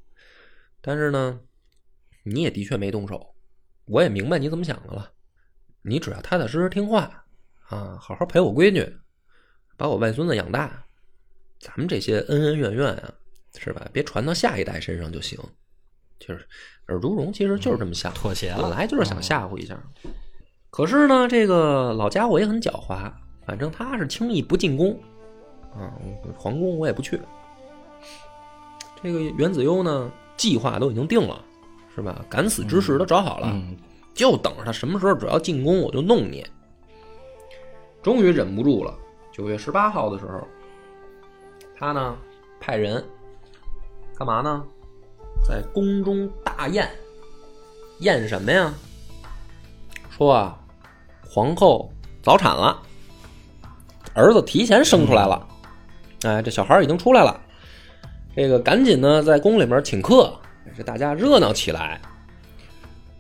[0.81, 1.39] 但是呢，
[2.23, 3.35] 你也的确没动手，
[3.85, 5.11] 我也明白你怎么想的了。
[5.81, 7.25] 你只要踏踏实实听话
[7.67, 8.97] 啊，好好陪我闺女，
[9.75, 10.83] 把我外孙子养大，
[11.59, 13.13] 咱们这些恩恩怨怨啊，
[13.59, 13.87] 是吧？
[13.91, 15.37] 别传到下一代身上就行。
[16.19, 16.47] 就是
[16.87, 19.79] 尔朱荣其实就是这么想的，妥协了本来就是想吓唬一下。
[20.77, 23.11] 可是呢，这个老家伙也很狡猾，
[23.47, 24.95] 反正他是轻易不进宫
[25.73, 25.89] 啊，
[26.37, 27.19] 皇宫我也不去。
[29.01, 31.43] 这个袁子悠呢，计划都已经定了，
[31.95, 32.23] 是吧？
[32.29, 33.75] 敢死之时都找好了，嗯
[34.13, 36.45] 就等着他什么时候只要进宫，我就弄你。
[38.03, 38.93] 终于忍不住了，
[39.31, 40.47] 九月十八号的时候，
[41.75, 42.15] 他呢
[42.59, 43.03] 派人
[44.15, 44.63] 干嘛呢？
[45.43, 46.87] 在宫中大宴，
[48.01, 48.71] 宴什么呀？
[50.11, 50.59] 说啊，
[51.29, 51.91] 皇后
[52.23, 52.81] 早产了，
[54.13, 55.47] 儿子提前生出来了，
[56.23, 57.39] 哎，这小孩已经出来了，
[58.35, 60.33] 这个赶紧呢在宫里面请客，
[60.75, 61.99] 这大家热闹起来。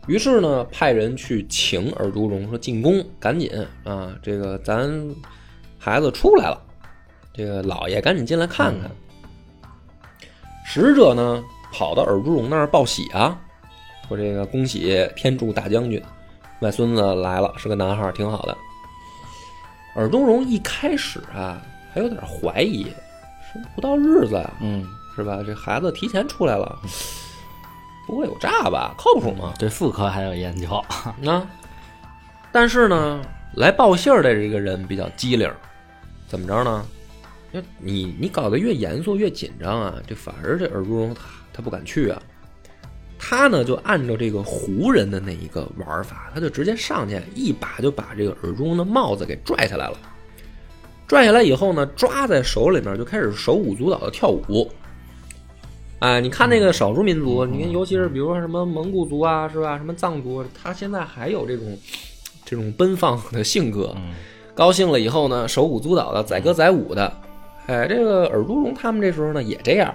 [0.07, 3.51] 于是呢，派人去请尔朱荣，说进宫，赶紧
[3.83, 4.89] 啊，这个咱
[5.77, 6.61] 孩子出来了，
[7.33, 8.89] 这个老爷赶紧进来看看。
[10.63, 11.43] 使者呢，
[11.73, 13.37] 跑到尔朱荣那儿报喜啊，
[14.07, 16.01] 说这个恭喜天柱大将军，
[16.61, 18.57] 外孙子来了，是个男孩，挺好的。
[19.95, 21.61] 尔东荣一开始啊，
[21.93, 22.83] 还有点怀疑，
[23.51, 25.39] 说不到日子啊、嗯，是吧？
[25.45, 26.79] 这孩子提前出来了，
[28.05, 28.93] 不会有诈吧？
[28.97, 29.53] 靠谱吗？
[29.57, 30.67] 对妇科还有研究。
[31.25, 31.47] 啊，
[32.51, 33.21] 但是呢，
[33.55, 35.51] 来报信儿的这个人比较机灵，
[36.27, 36.85] 怎么着呢？
[37.79, 41.21] 你你搞得越严肃越紧张啊，这反而这尔东荣他
[41.53, 42.21] 他不敢去啊。
[43.19, 49.97] 他呢就按照这个胡人的那一个玩法，他就直接上去一把就把这个尔朱荣的帽子给拽下来了。
[51.07, 54.69] 拽下来以后呢，抓在手里面就开始手舞足蹈的跳舞。
[55.99, 59.77] 哎，你看那个少数民族，你看，尤其是比如说什么蒙古族啊，是吧？
[59.77, 61.77] 什么藏族，他现在还有这种
[62.45, 63.93] 这种奔放的性格。
[63.97, 64.13] 嗯
[64.53, 67.13] 高兴了以后呢，手舞足蹈的，载歌载舞的。
[67.67, 69.93] 哎，这个尔朱荣他们这时候呢也这样。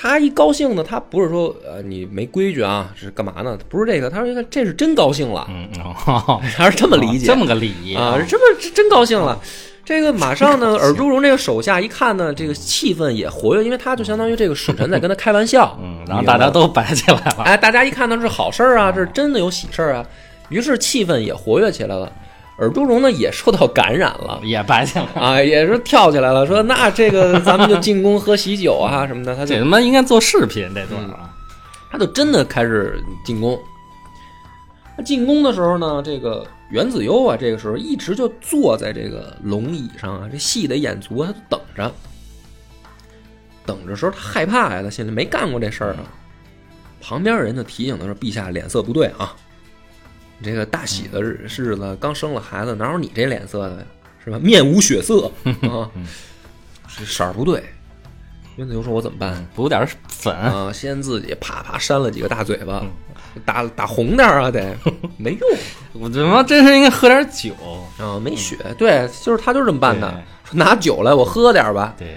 [0.00, 3.58] 他一高兴呢，他不是说呃你没规矩啊，是干嘛呢？
[3.68, 5.68] 不是这个，他说这是真高兴了，嗯
[6.06, 9.36] 哦， 他是这么理解，这么个礼仪啊，这么是真高兴了。
[9.84, 17.42] 这个马上呢，尔朱荣这个手下一看呢，这个气氛也活跃，因为他就相当于这个使臣在跟他开玩笑，嗯，然后大家都摆起来了。
[17.44, 20.06] 哎，大家一看呢是好事儿啊，这是真的有喜事儿啊，
[20.50, 22.12] 于是气氛也活跃起来了。
[22.58, 25.20] 尔朱荣呢也受到感染了也白起来了。
[25.20, 31.30] 啊，也是跳起来了，说那这个咱们就进宫喝喜酒啊什么的，他就这他妈应该做视频这段啊。
[31.90, 33.58] 他就真的开始进宫。
[34.96, 41.92] 他进宫的时候呢，这个袁子悠啊，这个时候一直就坐在这个龙椅上啊，这戏得演足，他就等着。
[43.64, 46.00] 等着时候他害怕呀，他心里没干过这事儿啊。
[47.00, 49.47] 旁边人就提醒他说：“陛下脸色不对啊，你
[50.42, 53.82] 这个大喜的日日子刚生了孩子，哪有你这脸色的呀？
[54.24, 54.38] 是吧？
[54.40, 55.90] 面无血色 啊，
[56.96, 57.62] 这色儿不对。”
[58.56, 62.84] 袁子游说：“我怎么办？”补点粉，啊，先自己啪啪扇了几个大嘴巴，
[63.44, 64.76] 打打红点儿啊，得
[65.16, 65.48] 没用
[65.92, 67.52] 我他妈真是应该喝点酒。
[67.98, 68.56] 啊，没血。
[68.76, 70.10] 对，就是他就是这么办的，
[70.44, 71.94] 说拿酒来，我喝点吧。
[71.96, 72.16] 对，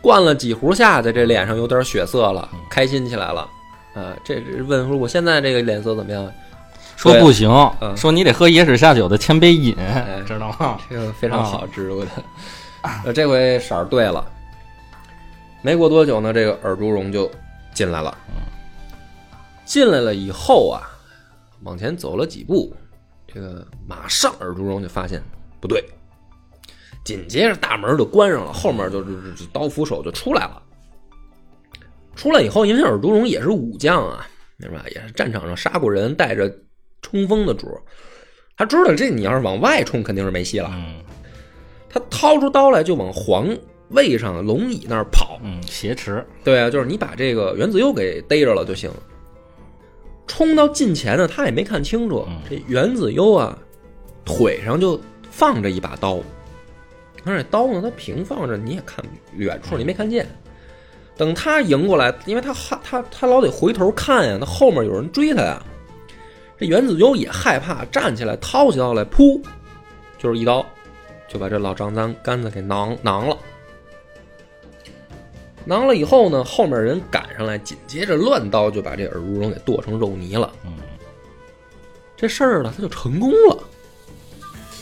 [0.00, 3.48] 灌了几壶下去，这脸上有点血色了，开心起来了。
[3.94, 6.28] 啊，这这问说我现在这个脸色怎么样？
[7.06, 7.50] 对说不行，
[7.80, 10.78] 嗯说你得喝野史下酒的千杯饮，哎 知道吗？
[10.90, 12.10] 这个非常好植入的。
[13.04, 14.24] 呃，这回色儿对了。
[15.62, 17.30] 没过多久呢，这个尔朱荣就
[17.74, 18.16] 进来了。
[19.64, 20.86] 进来了以后啊，
[21.64, 22.72] 往前走了几步，
[23.26, 25.20] 这个马上尔朱荣就发现
[25.60, 25.84] 不对，
[27.02, 30.62] 紧接着大门就关上了，后面就是就是刀斧手就出来了。
[32.14, 34.24] 出来以后，因为尔朱荣也是武将啊，
[34.60, 34.84] 是吧？
[34.94, 36.48] 也是战场上杀过人、带着
[37.02, 37.66] 冲锋的主，
[38.56, 40.70] 他知道这你要是往外冲，肯定是没戏了。
[40.74, 40.96] 嗯
[41.88, 43.48] 他掏出刀来就往皇
[43.88, 45.40] 位上龙椅那儿跑。
[45.42, 48.90] 嗯，挟持，对啊，就是你把这个袁子悠给逮着了就行。
[50.26, 53.56] 冲到近前呢，他也没看清楚，嗯这袁子悠啊，
[54.26, 56.18] 腿上就放着一把刀，
[57.24, 59.02] 而且刀呢，它平放着，你也看
[59.34, 60.26] 远处你没看见。
[61.16, 65.64] 等他迎过来，因为他他他他老得回头看呀，那后面有人追他呀。
[66.58, 69.40] 这袁子悠也害怕，站起来掏起刀来，噗，
[70.18, 70.64] 就是一刀，
[71.28, 73.36] 就把这老张三杆子给囊囊了。
[75.64, 80.52] 囊了以后呢，后面人赶上来，紧接着乱刀就把这尔朱荣给剁成肉泥了。
[80.64, 80.72] 嗯，
[82.16, 83.58] 这事儿呢，他就成功了。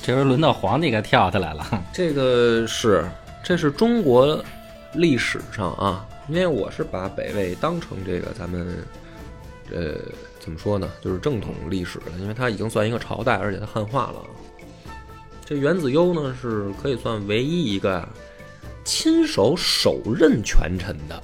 [0.02, 1.66] 这回轮到皇帝该跳下来了。
[1.90, 3.04] 这个是，
[3.42, 4.44] 这是中国
[4.92, 8.68] 历史上啊，因为我是把北魏当成这个咱们，
[9.74, 9.96] 呃，
[10.38, 14.22] 怎么说呢，就是正统历史了，因为它已经算一个朝代，而且它汉化了。
[15.44, 18.08] 这元子攸呢，是可以算唯一一个
[18.84, 21.22] 亲手手刃权臣的。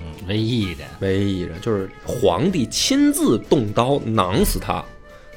[0.00, 4.84] 嗯，唯一一点，唯一一人，就是皇帝亲自动刀囊死他，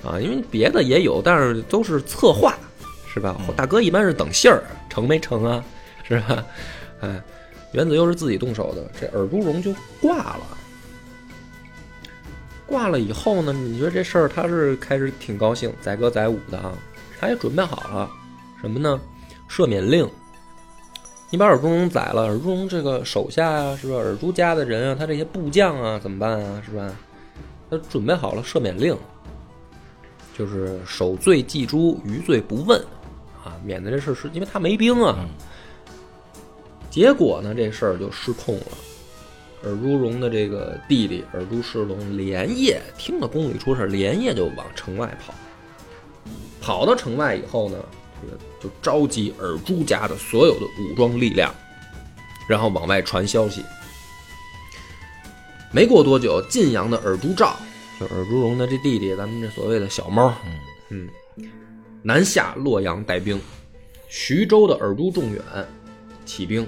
[0.04, 2.58] 啊，因为别的也有，但是都是策划，
[3.14, 3.40] 是吧？
[3.56, 5.64] 大哥一般是等信儿，成没成啊？
[6.04, 6.44] 是吧？
[7.02, 7.22] 哎，
[7.74, 10.58] 元子攸是自己动手的，这尔朱荣就挂了。
[12.68, 16.74] 挂了以后呢，你觉得这事儿他是开始挺高兴，载歌载舞的啊，
[17.20, 18.12] 他也准备好了
[18.62, 19.00] 什么呢？
[19.50, 20.08] 赦免令，
[21.30, 23.96] 你把尔朱荣宰了，尔朱荣这个手下啊、是吧？
[23.96, 26.62] 尔朱家的人啊，他这些部将啊，怎么办啊？
[26.66, 26.94] 是吧？
[27.70, 28.98] 他准备好了赦免令，
[30.38, 32.80] 就是守罪祭诛，余罪不问
[33.44, 35.26] 啊，免得这事是因为他没兵啊。
[36.90, 38.66] 结果呢，这事儿就失控了。
[39.64, 45.34] 尔朱荣的这个弟弟尔朱世龙连夜听了宫里出事，连夜就往城外跑。
[46.62, 47.78] 跑到城外以后呢，
[48.22, 51.54] 这个就召集尔朱家的所有的武装力量，
[52.48, 53.64] 然后往外传消息。
[55.72, 57.56] 没过多久，晋阳的尔朱兆，
[58.00, 60.34] 就尔朱荣的这弟弟，咱们这所谓的小猫，
[60.90, 61.10] 嗯，
[62.02, 63.40] 南下洛阳带兵，
[64.08, 65.42] 徐州的尔朱仲远
[66.26, 66.68] 起兵，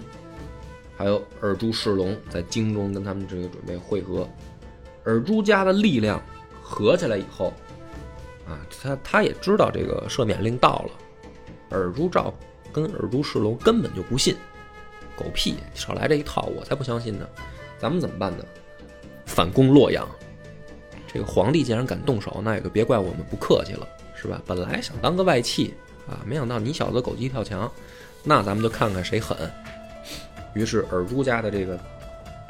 [1.00, 4.28] 还有尔朱世龙在京中跟他们这个准备会合。
[5.06, 6.22] 尔朱家的力量
[6.62, 7.54] 合起来以后，
[8.46, 12.34] 啊，他他也知道这个赦免令到了，尔朱兆
[12.74, 14.36] 跟尔朱世龙根本就不信，
[15.16, 17.26] 狗屁，少来这一套，我才不相信呢。
[17.80, 18.44] 咱们怎么办呢？
[19.26, 20.06] 反攻洛阳。
[21.08, 24.42] 这个皇帝既然敢动手，那也就别怪我们不客气了，是吧？
[24.46, 25.74] 本来想当个外戚
[26.10, 27.72] 啊，没想到你小子狗急跳墙，
[28.22, 29.38] 那咱们就看看谁狠。
[30.54, 31.80] 于是尔朱家的这个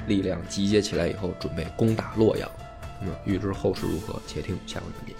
[0.07, 2.49] 力量集结起来以后，准备攻打洛阳。
[3.01, 5.13] 那么预知后事如何，且听下回分解。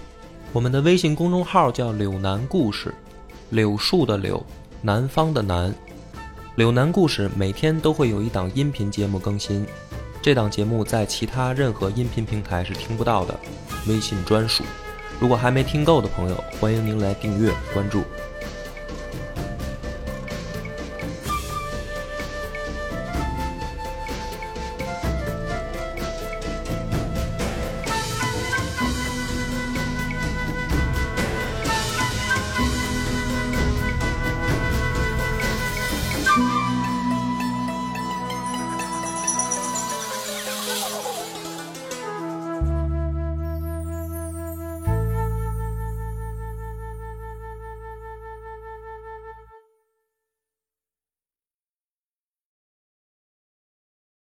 [0.52, 2.94] 我们的微信公众号叫“柳南故事”，
[3.52, 4.44] 柳树的柳，
[4.82, 5.74] 南方的南。
[6.56, 9.66] 柳南故事每天都会有一档音频节目更新，
[10.22, 13.40] 这档节目在其他任何音频平台是听不到的，
[13.88, 14.64] 微信专属。
[15.20, 18.04] 如果还没听够的朋友，欢迎您来订阅关注。